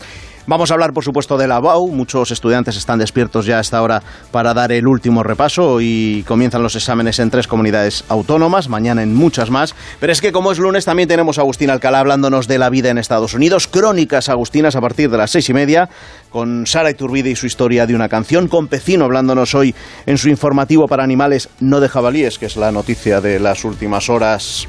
[0.47, 1.89] Vamos a hablar, por supuesto, de la BAU.
[1.89, 6.63] Muchos estudiantes están despiertos ya a esta hora para dar el último repaso y comienzan
[6.63, 9.75] los exámenes en tres comunidades autónomas, mañana en muchas más.
[10.01, 12.89] Pero es que como es lunes también tenemos a Agustín Alcalá hablándonos de la vida
[12.89, 13.69] en Estados Unidos.
[13.69, 15.89] Crónicas agustinas a partir de las seis y media
[16.31, 18.49] con Sara Iturbide y su historia de una canción.
[18.49, 19.75] Con Pecino hablándonos hoy
[20.07, 24.09] en su informativo para animales no de jabalíes, que es la noticia de las últimas
[24.09, 24.67] horas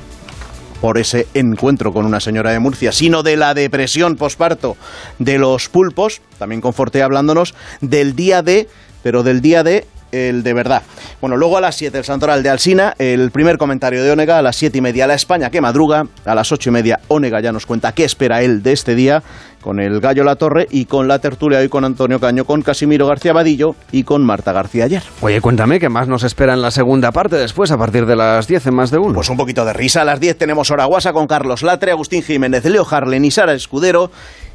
[0.82, 4.76] por ese encuentro con una señora de Murcia, sino de la depresión posparto
[5.20, 8.68] de los pulpos, también con Forte hablándonos del día de,
[9.04, 10.82] pero del día de el de verdad.
[11.20, 14.42] Bueno, luego a las 7 el Santoral de Alsina, el primer comentario de Onega, a
[14.42, 17.52] las 7 y media la España que madruga, a las 8 y media Onega ya
[17.52, 19.24] nos cuenta qué espera él de este día,
[19.62, 23.08] con el Gallo La Torre y con la tertulia hoy con Antonio Caño, con Casimiro
[23.08, 25.04] García Vadillo y con Marta García ayer.
[25.22, 28.48] Oye, cuéntame, ¿qué más nos espera en la segunda parte después, a partir de las
[28.48, 29.14] 10 en más de uno?
[29.14, 30.02] Pues un poquito de risa.
[30.02, 34.12] A las 10 tenemos Oraguasa con Carlos Latre, Agustín Jiménez, Leo Harlen y Sara Escudero.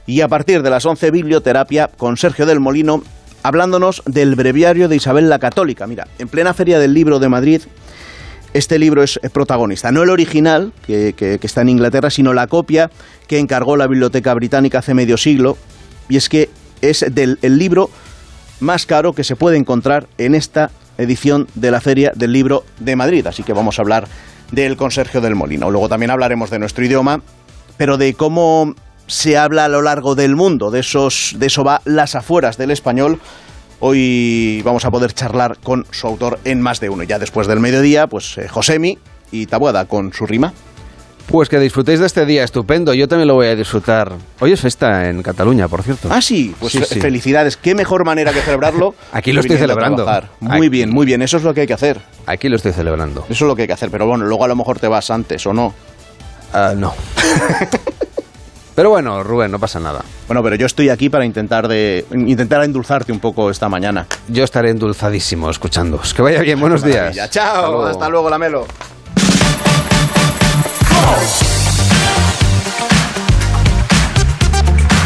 [0.07, 3.03] Y a partir de las 11, Biblioterapia con Sergio del Molino,
[3.47, 5.87] hablándonos del breviario de Isabel la Católica.
[5.87, 7.63] Mira, en plena Feria del Libro de Madrid,
[8.55, 9.93] este libro es protagonista.
[9.93, 12.91] No el original, que, está en Inglaterra, sino la copia
[13.29, 15.57] que encargó la Biblioteca Británica hace medio siglo.
[16.09, 17.89] Y es que es del el libro
[18.59, 22.97] más caro que se puede encontrar en esta edición de la Feria del Libro de
[22.97, 23.29] Madrid.
[23.29, 24.09] Así que vamos a hablar
[24.51, 25.71] del Consergio del Molino.
[25.71, 27.23] Luego también hablaremos de nuestro idioma,
[27.77, 28.75] pero de cómo
[29.07, 30.71] se habla a lo largo del mundo.
[30.71, 33.21] De, esos, de eso va las afueras del español.
[33.81, 37.03] Hoy vamos a poder charlar con su autor en más de uno.
[37.03, 38.99] Ya después del mediodía, pues eh, Josemi
[39.31, 40.53] y Tabuada con su rima.
[41.27, 42.95] Pues que disfrutéis de este día estupendo.
[42.95, 44.13] Yo también lo voy a disfrutar.
[44.39, 46.09] Hoy es festa en Cataluña, por cierto.
[46.11, 46.55] Ah, sí.
[46.61, 47.01] Pues Sí, fe- sí.
[47.01, 47.57] felicidades.
[47.57, 48.95] Qué mejor manera que celebrarlo.
[49.13, 50.07] Aquí lo estoy celebrando.
[50.41, 50.69] Muy Aquí.
[50.69, 51.23] bien, muy bien.
[51.23, 52.01] Eso es lo que hay que hacer.
[52.27, 53.27] Aquí lo estoy celebrando.
[53.29, 53.91] Eso es lo que hay que hacer.
[53.91, 55.75] Pero bueno, luego a lo mejor te vas antes o no.
[56.53, 56.95] Ah, no.
[58.77, 60.05] Pero bueno, Rubén, no pasa nada.
[60.29, 64.07] Bueno, pero yo estoy aquí para intentar de intentar endulzarte un poco esta mañana.
[64.29, 66.13] Yo estaré endulzadísimo escuchándoos.
[66.13, 67.17] Que vaya bien, buenos días.
[67.31, 68.67] Chao, hasta luego, Lamelo.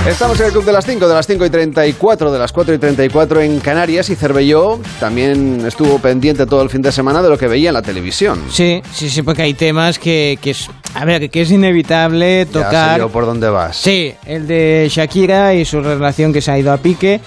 [0.08, 2.74] Estamos en el Club de las 5, de las 5 y 34, de las 4
[2.74, 7.28] y 34 en Canarias y Cervelló también estuvo pendiente todo el fin de semana de
[7.28, 8.42] lo que veía en la televisión.
[8.50, 12.50] Sí, sí, sí, porque hay temas que, que es, a ver, que es inevitable Ya
[12.50, 12.94] tocar.
[12.94, 13.76] sé yo por dónde vas.
[13.76, 17.20] Sí, el de Shakira y su relación que se ha ido a pique.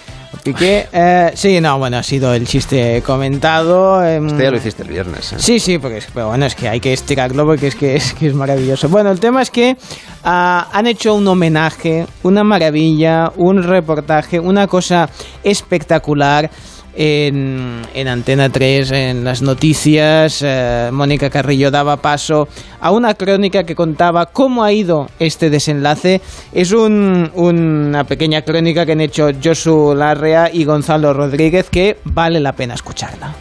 [0.44, 0.88] Piqué.
[0.92, 4.04] Eh, sí, no, bueno, ha sido el chiste comentado.
[4.04, 5.32] em, Este ya lo hiciste el viernes.
[5.34, 5.36] ¿eh?
[5.40, 8.14] Sí, sí, porque es, pero bueno, es que hay que estirarlo porque es que es,
[8.14, 8.90] que es maravilloso.
[8.90, 9.78] Bueno, el tema es que
[10.24, 15.10] ah, han hecho un homenaje, una maravilla, un reportaje, una cosa
[15.44, 16.50] espectacular
[16.96, 22.48] en, en Antena 3, en las noticias, eh, Mónica Carrillo daba paso
[22.80, 26.22] a una crónica que contaba cómo ha ido este desenlace.
[26.54, 32.40] Es un- una pequeña crónica que han hecho Josu Larrea y Gonzalo Rodríguez que vale
[32.40, 33.34] la pena escucharla.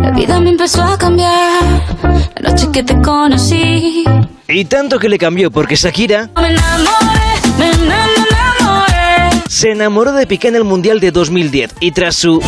[0.00, 1.62] La vida me empezó a cambiar
[2.40, 4.04] la noche que te conocí.
[4.48, 7.27] Y tanto que le cambió porque Shakira Me enamoré.
[9.48, 12.40] Se enamoró de Piqué en el Mundial de 2010 y tras su...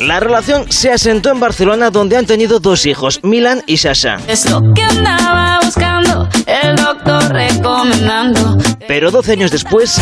[0.00, 4.16] La relación se asentó en Barcelona donde han tenido dos hijos, Milan y Sasha.
[4.26, 8.58] Es lo que andaba buscando, el doctor recomendando.
[8.88, 10.00] Pero 12 años después,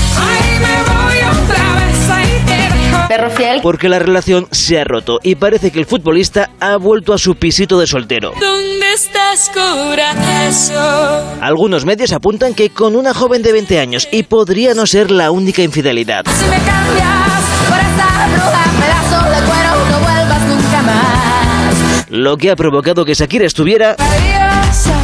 [3.11, 3.59] Perro fiel.
[3.61, 7.35] porque la relación se ha roto y parece que el futbolista ha vuelto a su
[7.35, 8.33] pisito de soltero.
[8.41, 11.25] ¿Dónde estás, corazón?
[11.43, 15.33] Algunos medios apuntan que con una joven de 20 años y podría no ser la
[15.33, 16.25] única infidelidad.
[16.25, 22.07] Si me cambias por esa bruja, pedazo de cuero, no vuelvas nunca más.
[22.11, 24.95] Lo que ha provocado que Shakira estuviera Rabiosa,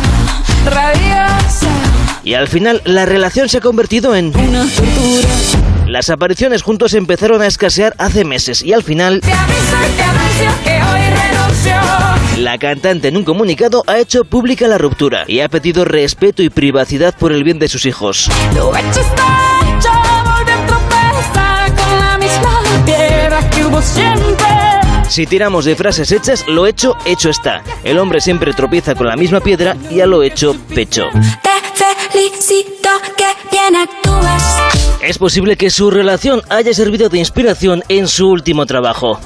[0.65, 1.69] rabiosa.
[2.23, 4.27] y al final la relación se ha convertido en...
[4.37, 5.29] Una tortura.
[5.87, 10.03] Las apariciones juntos empezaron a escasear hace meses y al final Te aviso y te
[10.03, 12.43] anuncio que hoy renuncio.
[12.43, 16.51] la cantante en un comunicado ha hecho pública la ruptura y ha pedido respeto y
[16.51, 18.29] privacidad por el bien de sus hijos.
[25.09, 27.63] Si tiramos de frases hechas, lo hecho, hecho está.
[27.85, 31.05] El hombre siempre tropieza con la misma piedra y a lo hecho, pecho.
[31.43, 34.76] Te felicito que bien actúas.
[35.07, 39.21] Es posible que su relación haya servido de inspiración en su último trabajo.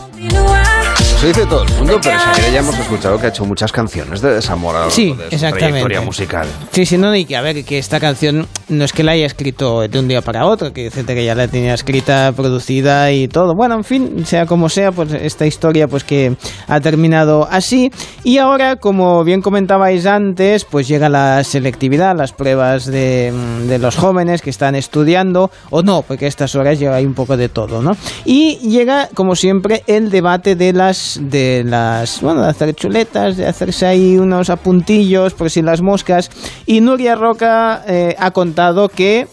[1.21, 4.23] Eso dice todo el mundo, pero Shakira ya hemos escuchado que ha hecho muchas canciones
[4.23, 6.49] de desamor a lo largo Sí, de su trayectoria musical.
[6.73, 9.27] Sí, sí, no, y que a ver, que esta canción no es que la haya
[9.27, 13.29] escrito de un día para otro, que dice que ya la tenía escrita, producida y
[13.29, 13.55] todo.
[13.55, 17.93] Bueno, en fin, sea como sea, pues esta historia pues que ha terminado así.
[18.25, 23.31] Y ahora, como bien comentabais antes, pues llega la selectividad, las pruebas de,
[23.67, 27.15] de los jóvenes que están estudiando, o no, porque a estas horas llega ahí un
[27.15, 27.95] poco de todo, ¿no?
[28.25, 33.47] Y llega, como siempre, el debate de las, de las, bueno, de hacer chuletas, de
[33.47, 36.31] hacerse ahí unos apuntillos por si las moscas.
[36.67, 39.27] Y Nuria Roca eh, ha contado que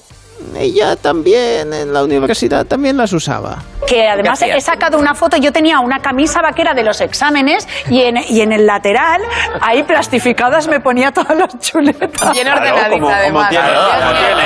[0.55, 3.57] ella también en la universidad también las usaba.
[3.88, 8.01] que además he sacado una foto, yo tenía una camisa vaquera de los exámenes y
[8.01, 9.21] en, y en el lateral,
[9.61, 12.31] ahí plastificadas me ponía todas las chuletas.
[12.33, 13.49] Bien ordenadita, Claro, además.
[13.49, 13.65] tiene.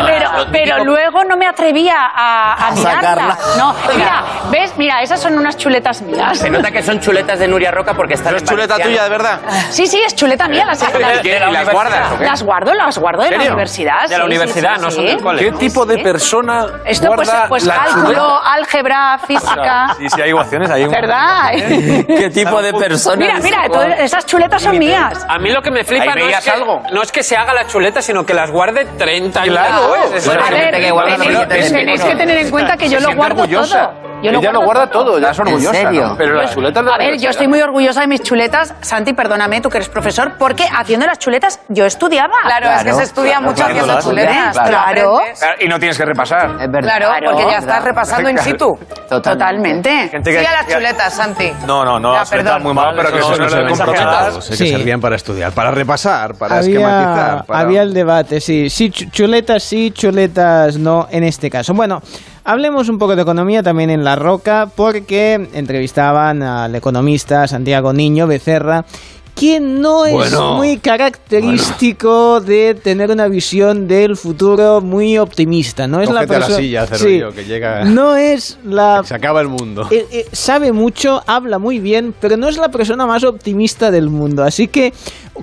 [0.06, 3.02] Pero, pero luego no me atrevía a, a A mirarla.
[3.02, 3.38] sacarla.
[3.58, 4.74] No, mira, ¿ves?
[4.78, 6.38] Mira, esas son unas chuletas mías.
[6.38, 8.36] Se nota que son chuletas de Nuria Roca porque están.
[8.36, 9.40] ¿Es chuleta tuya de verdad?
[9.70, 10.66] Sí, sí, es chuleta mía.
[10.66, 11.26] Las, ¿Y las-?
[11.26, 12.26] ¿Y las guardas o qué?
[12.26, 14.04] Las guardo, las guardo de la universidad.
[14.08, 15.10] De la sí, universidad, sí, no son sí.
[15.10, 15.40] del cole.
[15.42, 18.38] ¿Qué tipo de persona Esto pues, guarda pues la cálculo, chuleta?
[18.54, 19.96] álgebra, física.
[19.98, 20.92] Sí, sí, hay ecuaciones, hay un...
[20.92, 21.52] ¿Verdad?
[21.54, 23.16] ¿Qué tipo de persona?
[23.18, 25.26] Mira, mira, todas esas chuletas son mías.
[25.28, 26.84] A mí lo que me flipa no es, que, algo.
[26.92, 30.26] no es que se haga la chuleta, sino que las guarde 30 años Claro, después.
[30.26, 33.92] Bueno, A ver, tenéis, que tener en cuenta que yo lo guardo orgullosa.
[33.92, 34.11] todo.
[34.22, 35.74] Yo Ella lo guarda todo, ya es orgullosa.
[35.74, 36.08] serio?
[36.08, 36.18] ¿no?
[36.18, 38.74] Pero las chuletas de la A ver, yo estoy muy orgullosa de mis chuletas.
[38.82, 42.34] Santi, perdóname, tú que eres profesor, porque haciendo las chuletas yo estudiaba.
[42.44, 44.58] Claro, es que se estudia mucho haciendo chuletas.
[44.58, 45.20] Claro.
[45.40, 46.52] Claro, Y no tienes que repasar.
[46.62, 48.78] Es Claro, porque ya estás repasando in situ.
[49.10, 50.10] Totalmente.
[50.10, 51.52] Gente que- Sí a las chuletas, Santi.
[51.66, 52.64] No, no, no, las chuletas perdón.
[52.64, 56.58] muy mal, pero que Eso no se eh, que servían para estudiar, para repasar, para
[56.58, 57.46] había, esquematizar.
[57.46, 57.60] Para...
[57.60, 58.70] había el debate, sí.
[58.70, 61.74] Sí, chu- chuletas sí, chuletas no en este caso.
[61.74, 62.02] Bueno,
[62.44, 68.28] hablemos un poco de economía también en La Roca, porque entrevistaban al economista Santiago Niño
[68.28, 68.86] Becerra,
[69.34, 70.56] quien no es Bueno.
[70.56, 75.88] muy característico de tener una visión del futuro muy optimista.
[75.88, 76.62] No es la Cógete a la persona.
[76.62, 77.22] silla, Sí.
[77.34, 77.86] Que llega...
[77.86, 79.88] No es la Se acaba el mundo.
[79.90, 84.10] eh, eh, sabe mucho, habla muy bien, pero no es la persona más optimista del
[84.10, 84.44] mundo.
[84.44, 84.94] Así que,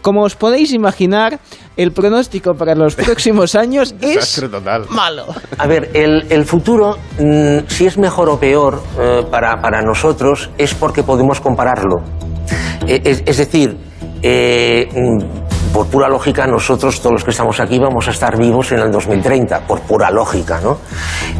[0.02, 1.38] como os podéis imaginar,
[1.76, 4.86] el pronóstico para los próximos años es total.
[4.90, 5.26] malo.
[5.58, 10.50] A ver, el, el futuro, mm, si es mejor o peor eh, para, para nosotros,
[10.58, 11.96] es porque podemos compararlo.
[12.86, 13.76] Eh, es, es decir,
[14.22, 15.47] eh, mm,
[15.78, 18.90] por pura lógica, nosotros, todos los que estamos aquí, vamos a estar vivos en el
[18.90, 20.78] 2030, por pura lógica, ¿no?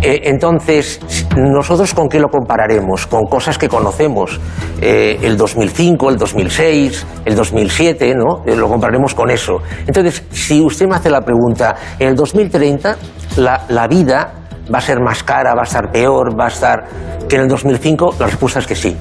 [0.01, 1.01] Eh, entonces,
[1.37, 3.09] ¿nosotros con qué lo compararemos?
[3.09, 4.39] Con cosas que conocemos.
[4.81, 8.45] Eh, el 2005, el 2006, el 2007, ¿no?
[8.47, 9.61] Eh, lo compararemos con eso.
[9.85, 12.97] Entonces, si usted me hace la pregunta, en el 2030,
[13.39, 14.35] la, la vida
[14.73, 16.85] va a ser más cara, va a estar peor, va a estar
[17.29, 18.97] que en el 2005, la respuesta es que sí.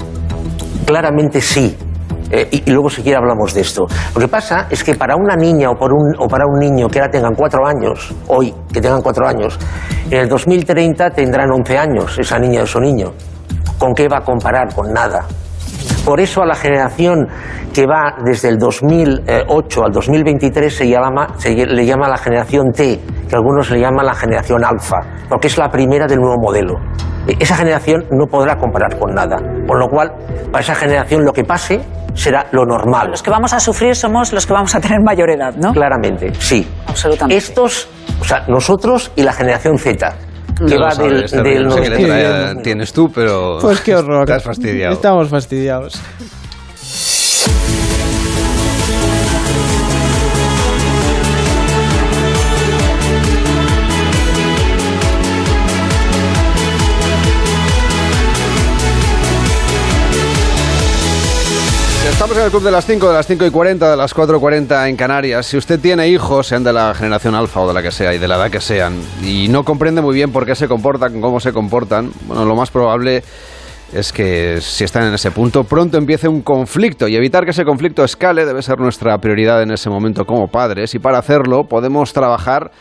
[0.87, 1.77] Claramente sí.
[2.31, 3.87] Eh, y, y luego si quiere hablamos de esto.
[4.13, 7.11] Lo que pasa es que para una niña o, o para un niño que ahora
[7.11, 9.57] tengan cuatro años, hoy que tengan cuatro años,
[10.09, 13.13] en el 2030 tendrán 11 años esa niña o ese niño.
[13.77, 14.73] ¿Con qué va a comparar?
[14.73, 15.25] Con nada.
[16.05, 17.27] Por eso a la generación
[17.73, 22.99] que va desde el 2008 al 2023 se, llama, se le llama la generación T,
[23.29, 24.97] que algunos le llaman la generación alfa,
[25.29, 26.75] porque es la primera del nuevo modelo.
[27.39, 30.11] Esa generación no podrá comparar con nada, con lo cual
[30.51, 31.81] para esa generación lo que pase
[32.13, 33.11] será lo normal.
[33.11, 35.73] Los que vamos a sufrir somos los que vamos a tener mayor edad, ¿no?
[35.73, 36.67] Claramente, sí.
[36.87, 37.37] Absolutamente.
[37.37, 37.87] Estos,
[38.19, 40.15] o sea, nosotros y la generación Z,
[40.67, 42.07] que va sabes, del, del No sé qué 90.
[42.07, 43.59] letra tienes tú, pero...
[43.61, 44.21] Pues qué horror.
[44.21, 44.93] Estás fastidiado.
[44.93, 46.01] Estamos fastidiados.
[62.45, 64.89] El club de las 5, de las 5 y 40, de las 4 y 40
[64.89, 65.45] en Canarias.
[65.45, 68.19] Si usted tiene hijos, sean de la generación alfa o de la que sea y
[68.19, 71.39] de la edad que sean, y no comprende muy bien por qué se comportan, cómo
[71.39, 73.23] se comportan, bueno, lo más probable
[73.91, 77.65] es que si están en ese punto, pronto empiece un conflicto y evitar que ese
[77.65, 82.13] conflicto escale debe ser nuestra prioridad en ese momento como padres y para hacerlo podemos
[82.13, 82.71] trabajar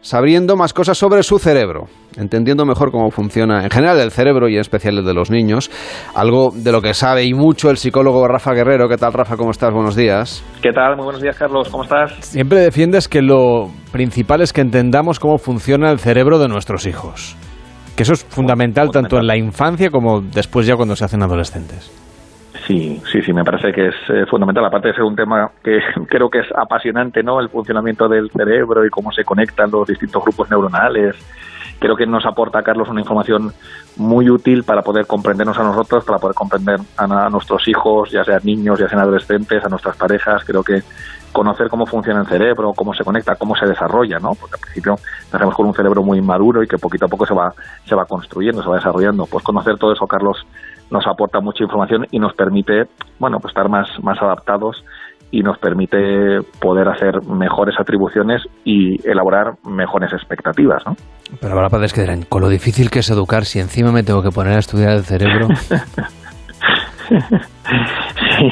[0.00, 1.84] sabiendo más cosas sobre su cerebro,
[2.16, 5.70] entendiendo mejor cómo funciona en general el cerebro y en especial el de los niños,
[6.14, 8.88] algo de lo que sabe y mucho el psicólogo Rafa Guerrero.
[8.88, 9.36] ¿Qué tal Rafa?
[9.36, 9.72] ¿Cómo estás?
[9.72, 10.42] Buenos días.
[10.62, 10.96] ¿Qué tal?
[10.96, 11.68] Muy buenos días, Carlos.
[11.68, 12.12] ¿Cómo estás?
[12.20, 17.36] Siempre defiendes que lo principal es que entendamos cómo funciona el cerebro de nuestros hijos.
[17.96, 21.90] Que eso es fundamental tanto en la infancia como después ya cuando se hacen adolescentes.
[22.66, 24.64] Sí, sí, sí, me parece que es eh, fundamental.
[24.64, 27.40] Aparte de ser un tema que creo que es apasionante, ¿no?
[27.40, 31.16] El funcionamiento del cerebro y cómo se conectan los distintos grupos neuronales.
[31.78, 33.54] Creo que nos aporta, Carlos, una información
[33.96, 38.42] muy útil para poder comprendernos a nosotros, para poder comprender a, nuestros hijos, ya sean
[38.44, 40.44] niños, ya sean adolescentes, a nuestras parejas.
[40.44, 40.82] Creo que
[41.32, 44.34] conocer cómo funciona el cerebro, cómo se conecta, cómo se desarrolla, ¿no?
[44.34, 44.96] Porque al principio
[45.32, 47.54] nacemos con un cerebro muy maduro y que poquito a poco se va,
[47.86, 49.24] se va construyendo, se va desarrollando.
[49.24, 50.46] Pues conocer todo eso, Carlos,
[50.90, 52.84] nos aporta mucha información y nos permite,
[53.18, 54.84] bueno, pues estar más, más adaptados
[55.30, 60.94] y nos permite poder hacer mejores atribuciones y elaborar mejores expectativas, ¿no?
[61.40, 64.22] Pero habrá padres que dirán, con lo difícil que es educar, si encima me tengo
[64.22, 65.48] que poner a estudiar el cerebro.
[67.10, 68.48] Sí,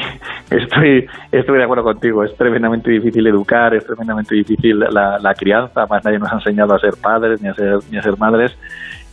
[0.51, 2.23] estoy, estoy de acuerdo contigo.
[2.23, 5.85] Es tremendamente difícil educar, es tremendamente difícil la, la crianza.
[5.89, 8.57] Más nadie nos ha enseñado a ser padres ni a ser, ni a ser madres.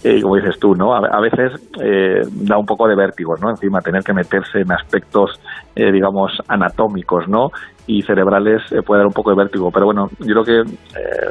[0.05, 0.94] Eh, como dices tú, ¿no?
[0.94, 3.51] A, veces eh, da un poco de vértigo, ¿no?
[3.51, 5.40] Encima tener que meterse en aspectos,
[5.74, 7.49] eh, digamos, anatómicos, ¿no?
[7.86, 9.70] Y cerebrales eh, puede dar un poco de vértigo.
[9.72, 11.30] Pero bueno, yo creo que eh,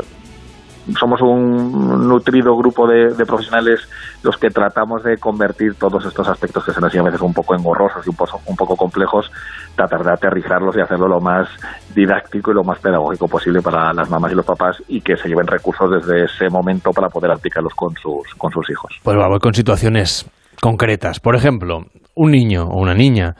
[1.00, 3.80] somos un nutrido grupo de, de profesionales
[4.24, 7.34] los que tratamos de convertir todos estos aspectos que se nos hacen a veces un
[7.34, 9.32] poco engorrosos y un, poco- un poco complejos,
[9.76, 11.48] tratar de aterrizarlos y hacerlo lo más
[11.96, 15.28] didáctico y lo más pedagógico posible para las mamás y los papás y que se
[15.28, 18.94] lleven recursos desde ese momento para poder aplicarlos con sus, con sus hijos.
[19.04, 20.30] Pues vamos con situaciones
[20.62, 21.20] concretas.
[21.20, 23.36] Por ejemplo, un niño o una niña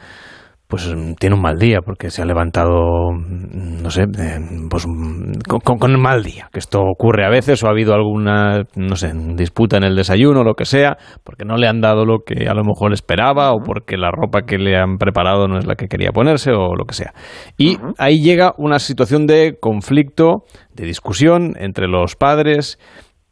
[0.68, 4.40] pues mm, tiene un mal día porque se ha levantado, mm, no sé, eh,
[4.70, 7.94] pues mm, con, con- un mal día, que esto ocurre a veces o ha habido
[7.94, 11.82] alguna, no sé, disputa en el desayuno o lo que sea, porque no le han
[11.82, 15.48] dado lo que a lo mejor esperaba o porque la ropa que le han preparado
[15.48, 17.14] no es la que quería ponerse o lo que sea.
[17.58, 20.44] Y ahí llega una situación de conflicto,
[20.74, 22.80] de discusión entre los padres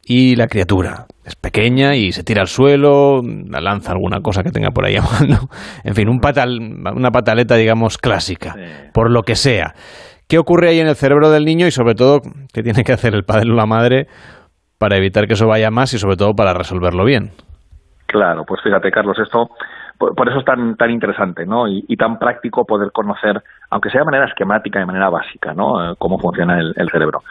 [0.06, 4.70] y la criatura es pequeña y se tira al suelo, lanza alguna cosa que tenga
[4.70, 5.48] por ahí a mano.
[5.82, 6.58] En fin, un patal,
[6.94, 8.54] una pataleta, digamos, clásica,
[8.92, 9.74] por lo que sea.
[10.28, 12.20] ¿Qué ocurre ahí en el cerebro del niño y sobre todo
[12.52, 14.06] qué tiene que hacer el padre o la madre
[14.78, 17.30] para evitar que eso vaya más y sobre todo para resolverlo bien?
[18.06, 19.50] Claro, pues fíjate, Carlos, esto
[19.98, 21.68] por, por eso es tan tan interesante, ¿no?
[21.68, 25.92] Y, y tan práctico poder conocer, aunque sea de manera esquemática, de manera básica, ¿no?
[25.92, 27.22] Eh, cómo funciona el, el cerebro.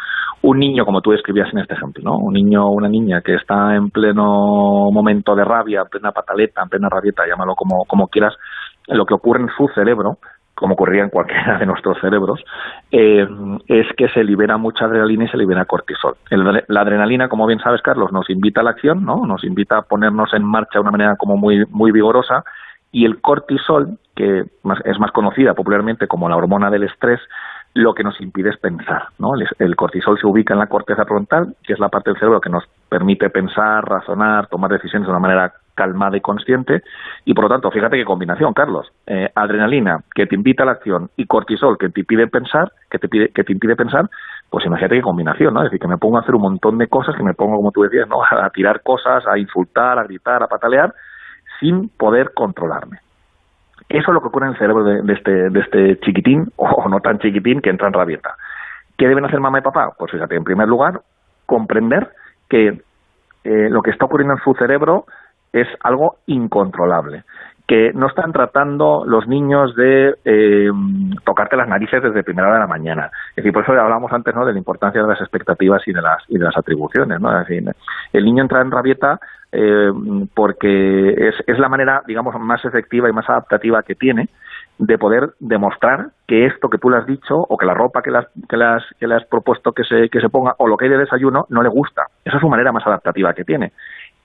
[0.44, 2.18] Un niño, como tú describías en este ejemplo, ¿no?
[2.18, 6.62] Un niño o una niña que está en pleno momento de rabia, en plena pataleta,
[6.62, 8.36] en plena rabieta, llámalo como, como quieras,
[8.88, 10.18] lo que ocurre en su cerebro
[10.56, 12.40] como ocurría en cualquiera de nuestros cerebros,
[12.92, 13.28] eh,
[13.68, 16.16] es que se libera mucha adrenalina y se libera cortisol.
[16.68, 19.26] La adrenalina, como bien sabes, Carlos, nos invita a la acción, ¿no?
[19.26, 22.44] Nos invita a ponernos en marcha de una manera como muy, muy vigorosa
[22.92, 24.44] y el cortisol, que
[24.86, 27.20] es más conocida popularmente como la hormona del estrés,
[27.76, 29.34] lo que nos impide es pensar, ¿no?
[29.58, 32.50] El, cortisol se ubica en la corteza frontal, que es la parte del cerebro que
[32.50, 36.84] nos permite pensar, razonar, tomar decisiones de una manera calmada y consciente,
[37.26, 38.92] y por lo tanto, fíjate qué combinación, Carlos.
[39.08, 43.00] Eh, adrenalina, que te invita a la acción, y cortisol, que te impide pensar, que
[43.00, 44.08] te, pide, que te impide pensar,
[44.52, 45.62] pues imagínate qué combinación, ¿no?
[45.62, 47.72] Es decir, que me pongo a hacer un montón de cosas, que me pongo, como
[47.72, 48.24] tú decías, ¿no?
[48.30, 50.94] A tirar cosas, a insultar, a gritar, a patalear,
[51.60, 53.00] sin poder controlarme.
[53.94, 57.20] Eso es lo que ocurre en el cerebro de, este, este chiquitín, o no tan
[57.20, 58.36] chiquitín, que entra en rabieta.
[58.98, 59.92] ¿Qué deben hacer mamá y papá?
[59.96, 61.02] Pues fíjate, en primer lugar,
[61.46, 62.10] comprender
[62.50, 62.70] que
[63.44, 65.06] eh, lo que está ocurriendo en su cerebro
[65.52, 67.24] es algo incontrolable
[67.68, 70.70] que no están tratando los niños de eh,
[71.24, 73.10] tocarte las narices desde primera hora de la mañana.
[73.30, 74.46] Es decir, por eso hablábamos antes ¿no?
[74.46, 77.22] de la importancia de las expectativas y de las, y de las atribuciones.
[77.22, 77.32] ¿no?
[77.40, 77.64] Es decir,
[78.12, 79.20] el niño entra en rabieta
[79.52, 79.92] eh,
[80.36, 84.28] porque es, es la manera, digamos, más efectiva y más adaptativa que tiene
[84.78, 88.12] de poder demostrar que esto que tú le has dicho o que la ropa que
[88.12, 90.68] le has, que le has, que le has propuesto que se, que se ponga o
[90.68, 92.08] lo que hay de desayuno no le gusta.
[92.26, 93.72] Esa es su manera más adaptativa que tiene.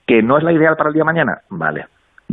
[0.05, 1.41] ¿Que no es la ideal para el día de mañana?
[1.49, 1.85] Vale,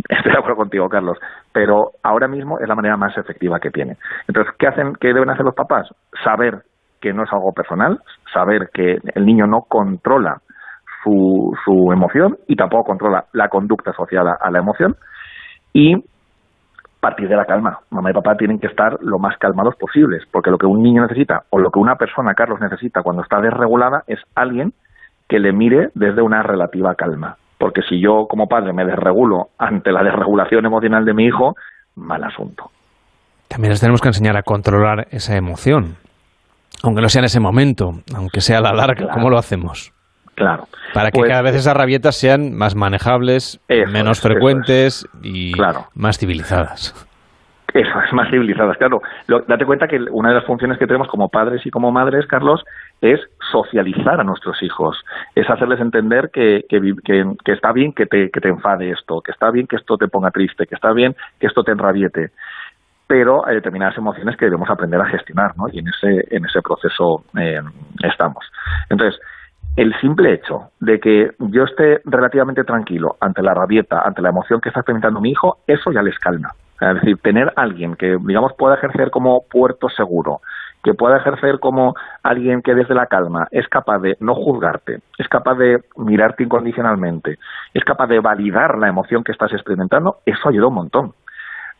[0.08, 1.18] Estoy de acuerdo contigo, Carlos,
[1.52, 3.96] pero ahora mismo es la manera más efectiva que tiene.
[4.28, 5.88] Entonces, ¿qué hacen, qué deben hacer los papás?
[6.22, 6.62] Saber
[7.00, 8.00] que no es algo personal,
[8.32, 10.42] saber que el niño no controla
[11.02, 14.96] su, su emoción y tampoco controla la conducta asociada a la emoción
[15.72, 16.04] y
[17.00, 17.78] partir de la calma.
[17.90, 21.02] Mamá y papá tienen que estar lo más calmados posibles, porque lo que un niño
[21.02, 24.72] necesita o lo que una persona, Carlos, necesita cuando está desregulada es alguien
[25.28, 29.92] que le mire desde una relativa calma porque si yo como padre me desregulo ante
[29.92, 31.54] la desregulación emocional de mi hijo,
[31.96, 32.70] mal asunto.
[33.48, 35.96] También les tenemos que enseñar a controlar esa emoción,
[36.82, 39.92] aunque no sea en ese momento, aunque sea a la larga, ¿cómo lo hacemos?
[40.34, 40.64] Claro.
[40.92, 45.86] Para que Pues- cada vez esas rabietas sean más manejables, menos es, frecuentes y Claro.
[45.94, 46.92] más civilizadas.
[47.72, 49.00] Eso, es más civilizadas, claro.
[49.28, 52.26] Lo- date cuenta que una de las funciones que tenemos como padres y como madres,
[52.26, 52.62] Carlos,
[53.00, 53.20] es
[53.52, 54.96] socializar a nuestros hijos,
[55.34, 56.80] es hacerles entender que, que,
[57.44, 60.08] que está bien que te, que te enfade esto, que está bien que esto te
[60.08, 62.30] ponga triste, que está bien que esto te enrabiete,
[63.06, 65.68] pero hay determinadas emociones que debemos aprender a gestionar, ¿no?
[65.70, 67.60] Y en ese, en ese proceso eh,
[68.02, 68.44] estamos.
[68.90, 69.20] Entonces,
[69.76, 74.60] el simple hecho de que yo esté relativamente tranquilo ante la rabieta, ante la emoción
[74.60, 76.52] que está experimentando mi hijo, eso ya les calma.
[76.80, 80.40] Es decir, tener alguien que, digamos, pueda ejercer como puerto seguro,
[80.86, 85.26] que pueda ejercer como alguien que desde la calma es capaz de no juzgarte, es
[85.26, 87.38] capaz de mirarte incondicionalmente,
[87.74, 91.12] es capaz de validar la emoción que estás experimentando, eso ayuda un montón.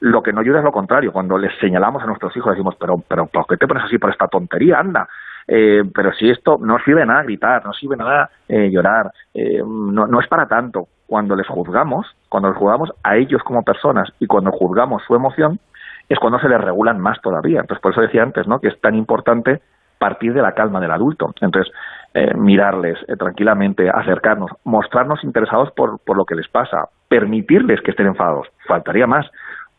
[0.00, 1.12] Lo que no ayuda es lo contrario.
[1.12, 4.11] Cuando les señalamos a nuestros hijos, decimos, pero, pero, ¿por qué te pones así por
[4.11, 4.80] esta tontería?
[4.80, 5.09] Anda.
[5.46, 10.09] Eh, pero si esto no sirve nada gritar, no sirve nada eh, llorar, eh, no,
[10.09, 10.88] no es para tanto.
[11.07, 15.61] Cuando les juzgamos, cuando les juzgamos a ellos como personas y cuando juzgamos su emoción,
[16.09, 17.61] es cuando se les regulan más todavía.
[17.61, 18.61] Entonces, por eso decía antes, ¿no?
[18.61, 19.61] Que es tan importante
[19.98, 21.32] partir de la calma del adulto.
[21.40, 21.72] Entonces,
[22.14, 27.90] eh, mirarles eh, tranquilamente, acercarnos, mostrarnos interesados por, por lo que les pasa, permitirles que
[27.90, 28.48] estén enfadados.
[28.66, 29.26] Faltaría más.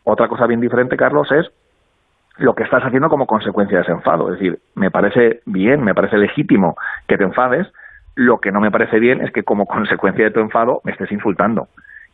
[0.04, 1.50] Otra cosa bien diferente, Carlos, es
[2.38, 4.32] lo que estás haciendo como consecuencia de ese enfado.
[4.32, 6.76] Es decir, me parece bien, me parece legítimo
[7.06, 7.66] que te enfades,
[8.14, 11.10] lo que no me parece bien es que como consecuencia de tu enfado me estés
[11.12, 11.68] insultando.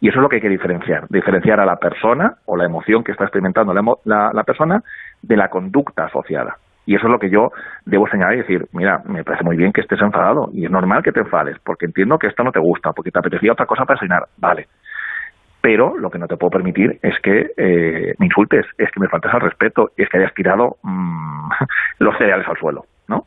[0.05, 3.03] Y eso es lo que hay que diferenciar, diferenciar a la persona o la emoción
[3.03, 4.83] que está experimentando la, la- la persona
[5.23, 6.59] de la conducta asociada.
[6.85, 7.53] Y eso es lo que yo
[7.87, 11.03] debo señalar y decir, mira, me parece muy bien que estés enfadado y es normal
[11.03, 13.87] que te enfades, porque entiendo que esto no te gusta, porque te apetecía otra cosa
[13.87, 14.69] para cenar, vale.
[15.63, 19.09] Pero lo que no te puedo permitir es que eh, me insultes, es que me
[19.09, 21.49] faltes al respeto, es que hayas tirado mm,
[22.01, 23.25] los cereales al suelo, ¿no?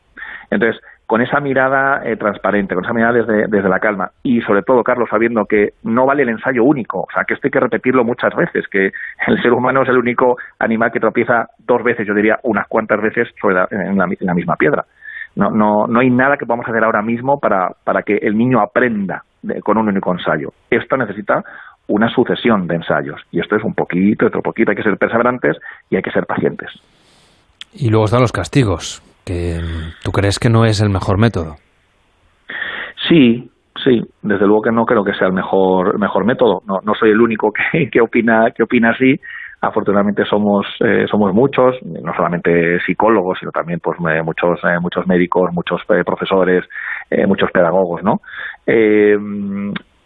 [0.48, 4.84] Entonces, con esa mirada eh, transparente, con esa mirada desde, la calma y sobre todo,
[4.84, 8.04] Carlos, sabiendo que no vale el ensayo único, o sea, que esto hay que repetirlo
[8.04, 8.90] muchas veces, que
[9.26, 13.00] el ser humano es el único animal que tropieza dos veces, yo diría unas cuantas
[13.00, 13.54] veces en,
[13.96, 14.84] la, en la misma piedra.
[15.34, 18.60] No, no, no hay nada que podamos hacer ahora mismo para, para que el niño
[18.60, 19.22] aprenda
[19.64, 20.50] con un único ensayo.
[20.68, 21.42] Esto necesita
[21.86, 25.56] una sucesión de ensayos y esto es un poquito, otro poquito, hay que ser perseverantes
[25.88, 26.68] y hay que ser pacientes.
[27.72, 29.60] Y luego están los castigos, que
[30.02, 31.56] tú crees que no es el mejor método.
[33.08, 33.50] Sí,
[33.84, 36.62] sí, desde luego que no creo que sea el mejor, mejor método.
[36.66, 37.52] No, no soy el único
[37.92, 39.20] que, opina, que opina así.
[39.60, 45.06] Afortunadamente somos, eh, somos muchos, no solamente psicólogos, sino también pues eh, muchos, eh, muchos
[45.06, 46.64] médicos, muchos eh, profesores,
[47.10, 48.20] eh, muchos pedagogos, ¿no?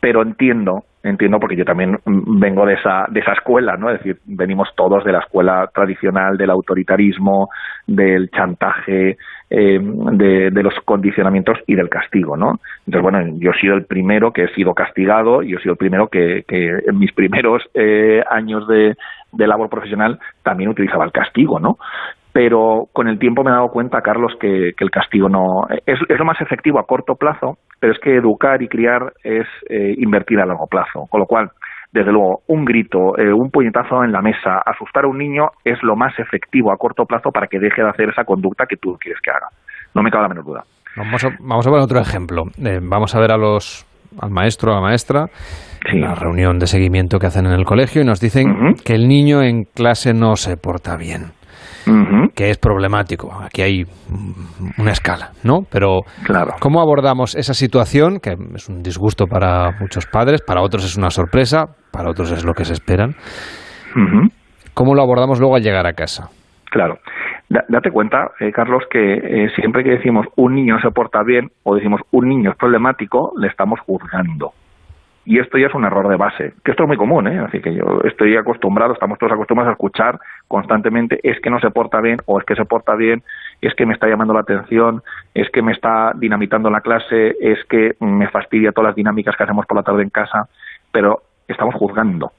[0.01, 3.91] Pero entiendo, entiendo porque yo también mm, vengo de esa, de esa escuela, ¿no?
[3.91, 7.49] Es decir, venimos todos de la escuela tradicional del autoritarismo,
[7.87, 9.17] del chantaje,
[9.51, 12.61] eh, de, de los condicionamientos y del castigo, ¿no?
[12.87, 15.73] Entonces, bueno, yo he sido el primero que he sido castigado, y yo he sido
[15.73, 18.95] el primero que, que en mis primeros eh, años de,
[19.33, 21.79] de labor profesional también utilizaba el castigo, ¿no?
[22.33, 25.99] Pero con el tiempo me he dado cuenta, Carlos, que, que el castigo no es,
[26.09, 29.97] es lo más efectivo a corto plazo, pero es que educar y criar es eh,
[29.99, 31.09] invertir a largo plazo.
[31.11, 31.51] Con lo cual,
[31.91, 35.83] desde luego, un grito, eh, un puñetazo en la mesa, asustar a un niño es
[35.83, 38.97] lo más efectivo a corto plazo para que deje de hacer esa conducta que tú
[39.01, 39.49] quieres que haga.
[39.97, 40.63] No me cabe la menor duda.
[40.97, 42.45] Vamos a, vamos a ver otro ejemplo.
[42.65, 43.85] Eh, vamos a ver a los
[44.21, 45.27] al maestro o a la maestra
[45.85, 49.09] en la reunión de seguimiento que hacen en el colegio y nos dicen que el
[49.09, 51.33] niño en clase no se porta bien.
[52.35, 53.33] Que es problemático.
[53.43, 53.85] Aquí hay
[54.79, 55.61] una escala, ¿no?
[55.71, 56.53] Pero Claro.
[56.61, 61.11] ¿cómo abordamos esa situación, que es un disgusto para muchos padres, para otros es una
[61.11, 63.15] sorpresa, para otros es lo que se esperan?
[64.75, 66.29] ¿Cómo lo abordamos luego al llegar a casa?
[66.71, 66.97] Claro.
[67.51, 71.49] Da- date cuenta, eh, Carlos, que eh, siempre que decimos un niño se porta bien
[71.65, 74.53] o decimos un niño es problemático, le estamos juzgando.
[75.25, 77.39] Y esto ya es un error de base, que esto es muy común, ¿eh?
[77.39, 80.19] Así que yo estoy acostumbrado, estamos todos acostumbrados a escuchar
[80.49, 83.23] constantemente es que no se porta bien o es que se porta bien,
[83.61, 85.03] es que me está llamando la atención,
[85.33, 89.45] es que me está dinamitando la clase, es que me fastidia todas las dinámicas que
[89.45, 90.49] hacemos por la tarde en casa,
[90.91, 92.33] pero estamos juzgando.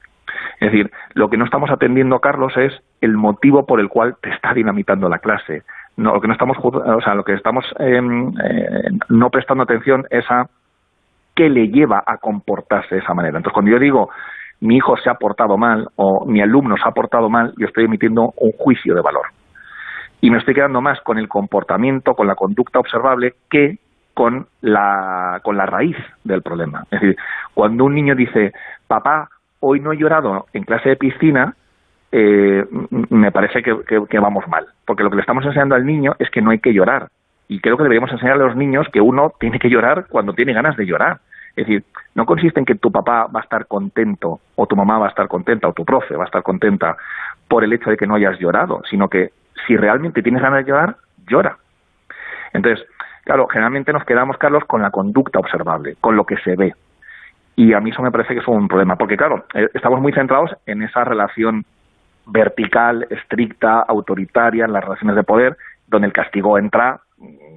[0.59, 4.29] Es decir, lo que no estamos atendiendo, Carlos, es el motivo por el cual te
[4.29, 5.63] está dinamitando la clase.
[5.95, 10.05] No, lo que no estamos, o sea, lo que estamos em, eh, no prestando atención
[10.09, 10.47] es a
[11.35, 13.37] qué le lleva a comportarse de esa manera.
[13.37, 14.09] Entonces, cuando yo digo
[14.61, 17.85] mi hijo se ha portado mal o mi alumno se ha portado mal, yo estoy
[17.85, 19.25] emitiendo un juicio de valor.
[20.21, 23.77] Y me estoy quedando más con el comportamiento, con la conducta observable, que
[24.13, 26.83] con la, con la raíz del problema.
[26.91, 27.17] Es decir,
[27.53, 28.53] cuando un niño dice,
[28.87, 29.27] papá,
[29.59, 31.55] hoy no he llorado en clase de piscina,
[32.11, 32.63] eh,
[33.09, 34.65] me parece que, que- que vamos mal.
[34.85, 37.07] Porque lo que le estamos enseñando al niño es que no hay que llorar.
[37.47, 40.53] Y creo que deberíamos enseñar a los niños que uno tiene que llorar cuando tiene
[40.53, 41.19] ganas de llorar.
[41.55, 41.83] Es decir,
[42.15, 45.09] no consiste en que tu papá va a estar contento, o tu mamá va a
[45.09, 46.97] estar contenta, o tu profe va a estar contenta
[47.47, 49.31] por el hecho de que no hayas llorado, sino que
[49.67, 51.57] si realmente tienes ganas de llorar, llora.
[52.53, 52.85] Entonces,
[53.23, 56.73] claro, generalmente nos quedamos, Carlos, con la conducta observable, con lo que se ve.
[57.55, 60.11] Y a mí eso me parece que es un problema, porque claro, eh, estamos muy
[60.11, 61.65] centrados en esa relación
[62.25, 67.01] vertical, estricta, autoritaria, en las relaciones de poder, donde el castigo entra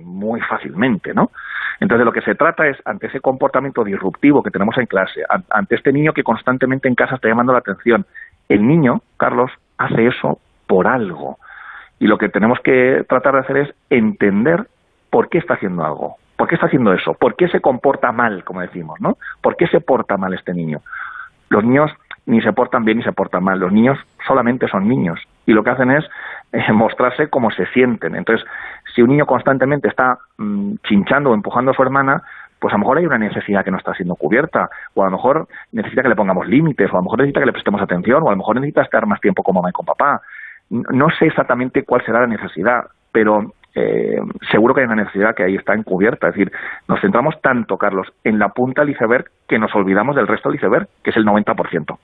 [0.05, 1.31] muy fácilmente, ¿no?
[1.81, 5.45] Entonces, lo que se trata es, ante ese comportamiento disruptivo que tenemos en clase, an-
[5.51, 8.07] ante este niño que constantemente en casa está llamando la atención,
[8.49, 11.39] el niño, Carlos, hace eso por algo.
[11.99, 14.67] Y lo que tenemos que tratar de hacer es entender
[15.11, 18.45] por qué está haciendo algo, por qué está haciendo eso, por qué se comporta mal,
[18.45, 19.17] como decimos, ¿no?
[19.43, 20.81] ¿Por qué se porta mal este niño?
[21.49, 21.91] Los niños
[22.27, 25.63] ni se portan bien ni se portan mal, los niños solamente son niños y lo
[25.63, 26.05] que hacen es
[26.53, 28.17] eh, mostrarse cómo se sienten.
[28.17, 28.45] Entonces,
[28.97, 32.23] si un niño constantemente está mm, chinchando o empujando a su hermana,
[32.59, 35.13] pues a lo mejor hay una necesidad que no está siendo cubierta, o a lo
[35.13, 38.23] mejor necesita que le pongamos límites, o a lo mejor necesita que le prestemos atención,
[38.23, 40.23] o a lo mejor necesita estar más tiempo con mamá y con papá.
[40.71, 44.19] No sé exactamente cuál será la necesidad, pero eh,
[44.51, 46.29] seguro que hay una necesidad que ahí está encubierta.
[46.29, 46.51] Es decir,
[46.89, 50.57] nos centramos tanto, Carlos, en la punta del iceberg que nos olvidamos del resto del
[50.57, 51.99] iceberg, que es el 90%.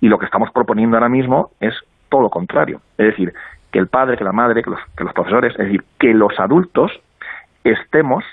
[0.00, 1.74] Y lo que estamos proponiendo ahora mismo es
[2.08, 2.80] todo lo contrario.
[2.98, 3.32] Es decir,
[3.72, 6.38] que el padre, que la madre, que los, que los profesores, es decir, que los
[6.38, 6.92] adultos
[7.64, 8.24] estemos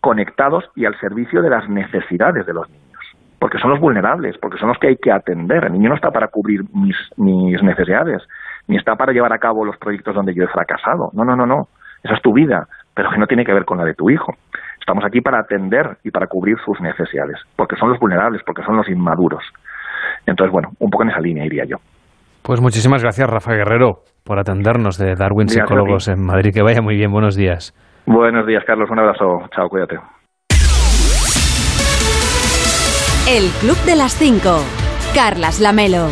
[0.00, 2.86] conectados y al servicio de las necesidades de los niños.
[3.38, 5.64] Porque son los vulnerables, porque son los que hay que atender.
[5.64, 8.22] El niño no está para cubrir mis, mis necesidades,
[8.68, 11.10] ni está para llevar a cabo los proyectos donde yo he fracasado.
[11.14, 11.68] No, no, no, no.
[12.02, 14.34] Esa es tu vida, pero que no tiene que ver con la de tu hijo.
[14.78, 18.76] Estamos aquí para atender y para cubrir sus necesidades, porque son los vulnerables, porque son
[18.76, 19.44] los inmaduros.
[20.26, 21.78] Entonces, bueno, un poco en esa línea iría yo.
[22.42, 25.68] Pues muchísimas gracias, Rafa Guerrero, por atendernos de Darwin Gracias.
[25.68, 26.52] Psicólogos en Madrid.
[26.52, 27.74] Que vaya muy bien, buenos días.
[28.06, 28.90] Buenos días, Carlos.
[28.90, 29.48] Un abrazo.
[29.54, 29.96] Chao, cuídate.
[33.28, 34.40] El Club de las 5.
[35.14, 36.08] Carlas Lamelo.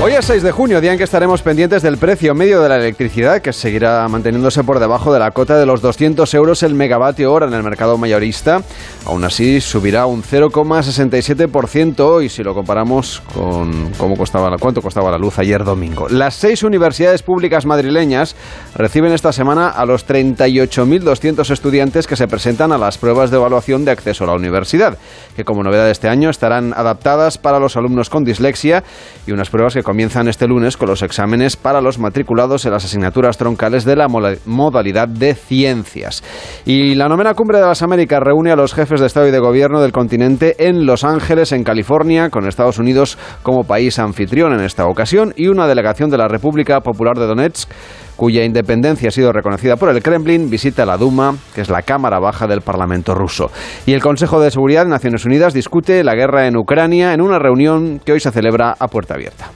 [0.00, 2.76] Hoy es 6 de junio, día en que estaremos pendientes del precio medio de la
[2.76, 7.32] electricidad, que seguirá manteniéndose por debajo de la cota de los 200 euros el megavatio
[7.32, 8.62] hora en el mercado mayorista.
[9.06, 15.18] Aún así, subirá un 0,67% hoy si lo comparamos con cómo costaba cuánto costaba la
[15.18, 16.08] luz ayer domingo.
[16.08, 18.36] Las seis universidades públicas madrileñas
[18.76, 23.84] reciben esta semana a los 38.200 estudiantes que se presentan a las pruebas de evaluación
[23.84, 24.96] de acceso a la universidad,
[25.34, 28.84] que como novedad de este año estarán adaptadas para los alumnos con dislexia
[29.26, 32.84] y unas pruebas que comienzan este lunes con los exámenes para los matriculados en las
[32.84, 36.22] asignaturas troncales de la modalidad de ciencias.
[36.66, 39.38] Y la novena cumbre de las Américas reúne a los jefes de Estado y de
[39.38, 44.60] Gobierno del continente en Los Ángeles, en California, con Estados Unidos como país anfitrión en
[44.60, 47.70] esta ocasión y una delegación de la República Popular de Donetsk
[48.18, 52.18] cuya independencia ha sido reconocida por el Kremlin, visita la Duma, que es la Cámara
[52.18, 53.52] Baja del Parlamento ruso.
[53.86, 57.38] Y el Consejo de Seguridad de Naciones Unidas discute la guerra en Ucrania en una
[57.38, 59.52] reunión que hoy se celebra a puerta abierta.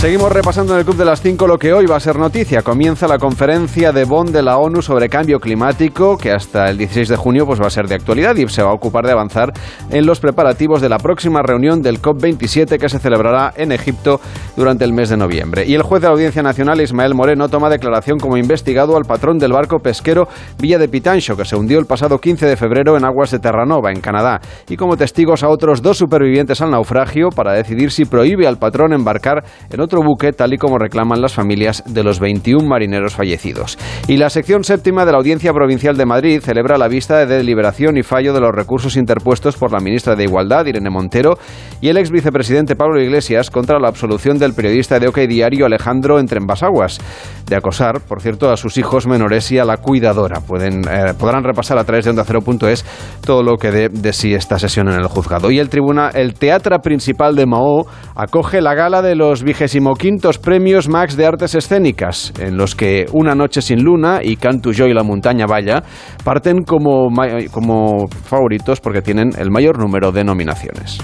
[0.00, 2.60] Seguimos repasando en el Club de las 5 lo que hoy va a ser noticia.
[2.60, 7.08] Comienza la conferencia de Bonn de la ONU sobre cambio climático, que hasta el 16
[7.08, 9.54] de junio pues, va a ser de actualidad y se va a ocupar de avanzar
[9.90, 14.20] en los preparativos de la próxima reunión del COP27 que se celebrará en Egipto
[14.54, 15.64] durante el mes de noviembre.
[15.66, 19.38] Y el juez de la Audiencia Nacional, Ismael Moreno, toma declaración como investigado al patrón
[19.38, 20.28] del barco pesquero
[20.58, 23.90] Villa de Pitancho, que se hundió el pasado 15 de febrero en aguas de Terranova,
[23.90, 28.46] en Canadá, y como testigos a otros dos supervivientes al naufragio para decidir si prohíbe
[28.46, 32.66] al patrón embarcar en otro buque, tal y como reclaman las familias de los 21
[32.66, 33.78] marineros fallecidos.
[34.08, 37.96] Y la sección séptima de la Audiencia Provincial de Madrid celebra la vista de deliberación
[37.96, 41.38] y fallo de los recursos interpuestos por la ministra de Igualdad, Irene Montero,
[41.80, 46.18] y el ex vicepresidente Pablo Iglesias contra la absolución del periodista de OK Diario Alejandro
[46.18, 46.98] Entrembasaguas
[47.46, 50.40] de acosar, por cierto, a sus hijos menores y a la cuidadora.
[50.40, 52.84] Pueden, eh, podrán repasar a través de ondacero.es
[53.24, 55.50] todo lo que dé de sí esta sesión en el juzgado.
[55.50, 59.42] Y el tribuna, el Teatro Principal de Mao acoge la gala de los
[59.80, 64.72] 25 premios Max de Artes Escénicas, en los que Una Noche sin Luna y Cantu
[64.72, 65.82] Yo y la Montaña Valla
[66.24, 67.08] parten como,
[67.50, 70.98] como favoritos porque tienen el mayor número de nominaciones.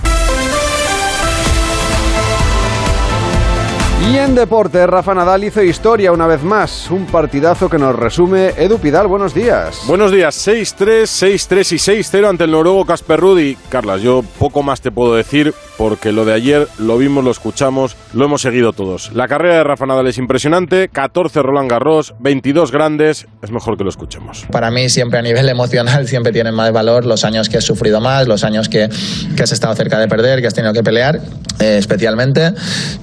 [4.11, 6.91] Y en deporte, Rafa Nadal hizo historia una vez más.
[6.91, 9.07] Un partidazo que nos resume Edu Pidal.
[9.07, 9.83] Buenos días.
[9.87, 13.57] Buenos días, 6-3, 6-3 y 6-0 ante el noruego Casper Ruud.
[13.69, 17.97] Carlas, yo poco más te puedo decir porque lo de ayer lo vimos, lo escuchamos,
[18.13, 19.13] lo hemos seguido todos.
[19.15, 23.85] La carrera de Rafa Nadal es impresionante, 14 Roland Garros, 22 grandes, es mejor que
[23.85, 24.47] lo escuchemos.
[24.51, 28.01] Para mí siempre a nivel emocional siempre tienen más valor los años que has sufrido
[28.01, 28.89] más, los años que,
[29.37, 31.21] que has estado cerca de perder, que has tenido que pelear,
[31.59, 32.53] eh, especialmente,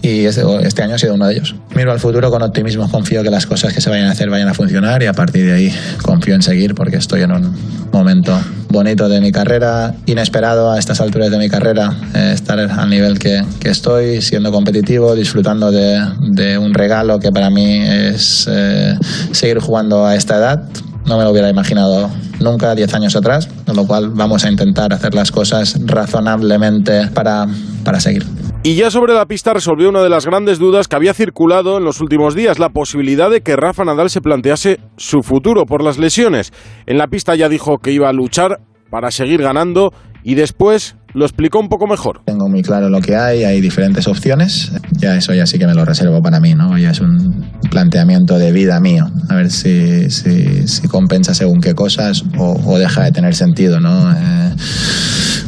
[0.02, 1.56] y este, este año ha sido uno de ellos.
[1.76, 4.48] Miro al futuro con optimismo, confío que las cosas que se vayan a hacer vayan
[4.48, 7.56] a funcionar y a partir de ahí confío en seguir porque estoy en un
[7.92, 12.90] momento bonito de mi carrera, inesperado a estas alturas de mi carrera, eh, estar al
[12.90, 18.48] nivel que, que estoy, siendo competitivo, disfrutando de, de un regalo que para mí es
[18.50, 18.98] eh,
[19.32, 20.64] seguir jugando a esta edad.
[21.10, 22.08] No me lo hubiera imaginado
[22.40, 27.48] nunca 10 años atrás, con lo cual vamos a intentar hacer las cosas razonablemente para,
[27.84, 28.28] para seguir.
[28.62, 31.84] Y ya sobre la pista resolvió una de las grandes dudas que había circulado en
[31.84, 35.98] los últimos días, la posibilidad de que Rafa Nadal se plantease su futuro por las
[35.98, 36.54] lesiones.
[36.86, 38.60] En la pista ya dijo que iba a luchar
[38.92, 39.92] para seguir ganando
[40.24, 42.22] y después lo explicó un poco mejor.
[42.26, 44.72] Tengo muy claro lo que hay, hay diferentes opciones.
[44.92, 46.78] Ya eso ya sí que me lo reservo para mí, ¿no?
[46.78, 49.10] Ya es un planteamiento de vida mío.
[49.30, 53.80] A ver si, si, si compensa según qué cosas o, o deja de tener sentido,
[53.80, 54.12] ¿no?
[54.12, 54.56] Eh,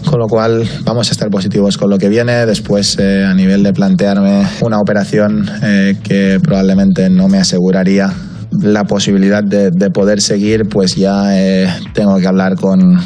[0.05, 2.45] con lo cual vamos a estar positivos con lo que viene.
[2.45, 8.11] Después, eh, a nivel de plantearme una operación eh, que probablemente no me aseguraría
[8.51, 12.99] la posibilidad de, de poder seguir, pues ya eh, tengo que hablar con,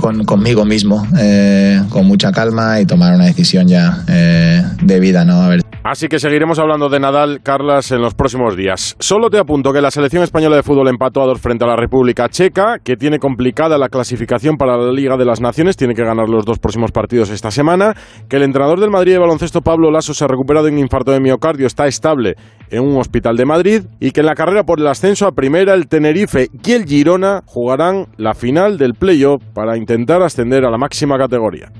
[0.00, 5.24] con- conmigo mismo, eh, con mucha calma y tomar una decisión ya eh, de vida,
[5.24, 5.42] ¿no?
[5.42, 5.67] A ver.
[5.90, 8.94] Así que seguiremos hablando de Nadal, Carlas, en los próximos días.
[8.98, 11.76] Solo te apunto que la selección española de fútbol empató a dos frente a la
[11.76, 16.04] República Checa, que tiene complicada la clasificación para la Liga de las Naciones, tiene que
[16.04, 17.96] ganar los dos próximos partidos esta semana,
[18.28, 21.10] que el entrenador del Madrid de baloncesto Pablo Lasso se ha recuperado de un infarto
[21.10, 22.34] de miocardio, está estable
[22.68, 25.72] en un hospital de Madrid y que en la carrera por el ascenso a primera
[25.72, 30.76] el Tenerife y el Girona jugarán la final del playoff para intentar ascender a la
[30.76, 31.72] máxima categoría.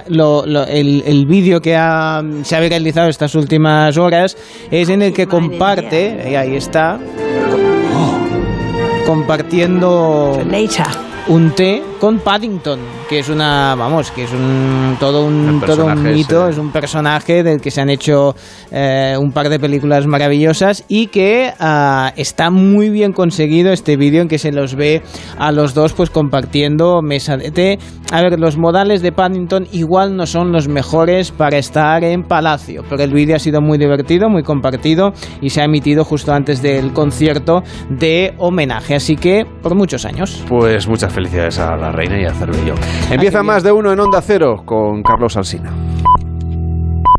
[0.08, 4.36] lo- lo- el, el vídeo que ha- se ha viralizado estas últimas horas
[4.70, 6.98] es en el que comparte, y ahí está,
[9.06, 10.40] compartiendo
[11.28, 12.78] un té con Paddington,
[13.10, 16.52] que es una, vamos, que es un todo un todo un mito, ese.
[16.52, 18.36] es un personaje del que se han hecho
[18.70, 24.22] eh, un par de películas maravillosas y que ah, está muy bien conseguido este vídeo
[24.22, 25.02] en que se los ve
[25.38, 27.78] a los dos pues compartiendo mesa de té.
[28.12, 32.84] A ver, los modales de Paddington igual no son los mejores para estar en Palacio,
[32.88, 36.62] pero el vídeo ha sido muy divertido, muy compartido y se ha emitido justo antes
[36.62, 40.44] del concierto de homenaje, así que por muchos años.
[40.48, 42.74] Pues muchas felicidades a la reina y a Cervello.
[43.08, 45.70] Empieza más de uno en Onda Cero con Carlos Alsina.